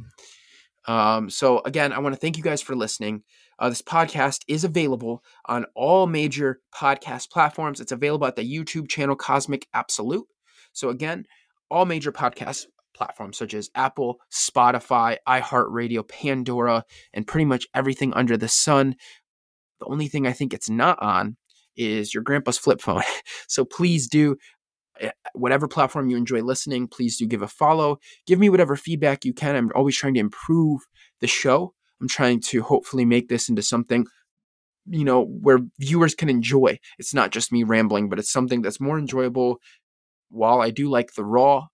Um, 0.87 1.29
so 1.29 1.61
again, 1.65 1.93
I 1.93 1.99
want 1.99 2.13
to 2.15 2.19
thank 2.19 2.37
you 2.37 2.43
guys 2.43 2.61
for 2.61 2.75
listening. 2.75 3.23
Uh, 3.59 3.69
this 3.69 3.81
podcast 3.81 4.41
is 4.47 4.63
available 4.63 5.23
on 5.45 5.65
all 5.75 6.07
major 6.07 6.61
podcast 6.75 7.29
platforms. 7.29 7.79
It's 7.79 7.91
available 7.91 8.27
at 8.27 8.35
the 8.35 8.51
YouTube 8.51 8.89
channel 8.89 9.15
Cosmic 9.15 9.67
Absolute. 9.73 10.27
So 10.73 10.89
again, 10.89 11.25
all 11.69 11.85
major 11.85 12.11
podcast 12.11 12.65
platforms 12.93 13.37
such 13.37 13.53
as 13.53 13.69
Apple, 13.75 14.19
Spotify, 14.31 15.17
iHeartRadio, 15.27 16.07
Pandora, 16.07 16.83
and 17.13 17.27
pretty 17.27 17.45
much 17.45 17.67
everything 17.73 18.13
under 18.13 18.37
the 18.37 18.47
sun. 18.47 18.95
The 19.79 19.85
only 19.87 20.07
thing 20.07 20.27
I 20.27 20.33
think 20.33 20.53
it's 20.53 20.69
not 20.69 21.01
on 21.01 21.37
is 21.75 22.13
your 22.13 22.23
grandpa's 22.23 22.57
flip 22.57 22.81
phone. 22.81 23.01
so 23.47 23.65
please 23.65 24.07
do 24.07 24.37
Eh, 25.01 25.09
whatever 25.33 25.67
platform 25.67 26.09
you 26.09 26.17
enjoy 26.17 26.41
listening, 26.41 26.87
please 26.87 27.17
do 27.17 27.25
give 27.25 27.41
a 27.41 27.47
follow. 27.47 27.97
Give 28.27 28.39
me 28.39 28.49
whatever 28.49 28.75
feedback 28.75 29.25
you 29.25 29.33
can. 29.33 29.55
I'm 29.55 29.71
always 29.75 29.97
trying 29.97 30.13
to 30.15 30.19
improve 30.19 30.81
the 31.19 31.27
show. 31.27 31.73
I'm 31.99 32.07
trying 32.07 32.41
to 32.41 32.61
hopefully 32.61 33.05
make 33.05 33.29
this 33.29 33.49
into 33.49 33.61
something 33.61 34.05
you 34.85 35.05
know 35.05 35.23
where 35.23 35.59
viewers 35.79 36.13
can 36.13 36.29
enjoy. 36.29 36.77
It's 36.99 37.13
not 37.13 37.31
just 37.31 37.53
me 37.53 37.63
rambling, 37.63 38.09
but 38.09 38.19
it's 38.19 38.31
something 38.31 38.61
that's 38.61 38.81
more 38.81 38.99
enjoyable. 38.99 39.59
While 40.29 40.61
I 40.61 40.71
do 40.71 40.89
like 40.89 41.13
the 41.13 41.23
raw 41.23 41.67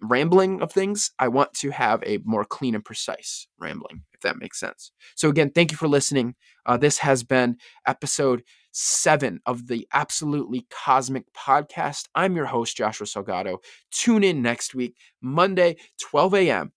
rambling 0.00 0.62
of 0.62 0.72
things, 0.72 1.10
I 1.18 1.28
want 1.28 1.52
to 1.54 1.70
have 1.70 2.02
a 2.04 2.18
more 2.24 2.44
clean 2.44 2.74
and 2.74 2.84
precise 2.84 3.46
rambling, 3.58 4.02
if 4.12 4.20
that 4.20 4.38
makes 4.38 4.60
sense. 4.60 4.92
So, 5.16 5.28
again, 5.28 5.50
thank 5.50 5.70
you 5.70 5.76
for 5.76 5.88
listening. 5.88 6.34
Uh, 6.66 6.76
this 6.76 6.98
has 6.98 7.22
been 7.22 7.56
episode 7.86 8.42
seven 8.72 9.40
of 9.46 9.66
the 9.66 9.88
Absolutely 9.92 10.66
Cosmic 10.70 11.24
podcast. 11.34 12.04
I'm 12.14 12.36
your 12.36 12.46
host, 12.46 12.76
Joshua 12.76 13.06
Salgado. 13.06 13.58
Tune 13.90 14.22
in 14.22 14.42
next 14.42 14.74
week, 14.74 14.96
Monday, 15.20 15.76
12 16.00 16.34
a.m., 16.34 16.72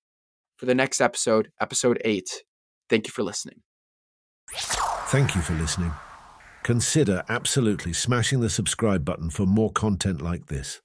for 0.57 0.67
the 0.67 0.75
next 0.75 1.01
episode, 1.01 1.51
episode 1.59 1.99
eight. 2.05 2.43
Thank 2.87 3.07
you 3.07 3.11
for 3.11 3.23
listening. 3.23 3.61
Thank 4.51 5.33
you 5.33 5.41
for 5.41 5.53
listening. 5.53 5.91
Consider 6.63 7.23
absolutely 7.29 7.93
smashing 7.93 8.41
the 8.41 8.49
subscribe 8.49 9.03
button 9.03 9.31
for 9.31 9.47
more 9.47 9.71
content 9.71 10.21
like 10.21 10.47
this. 10.47 10.81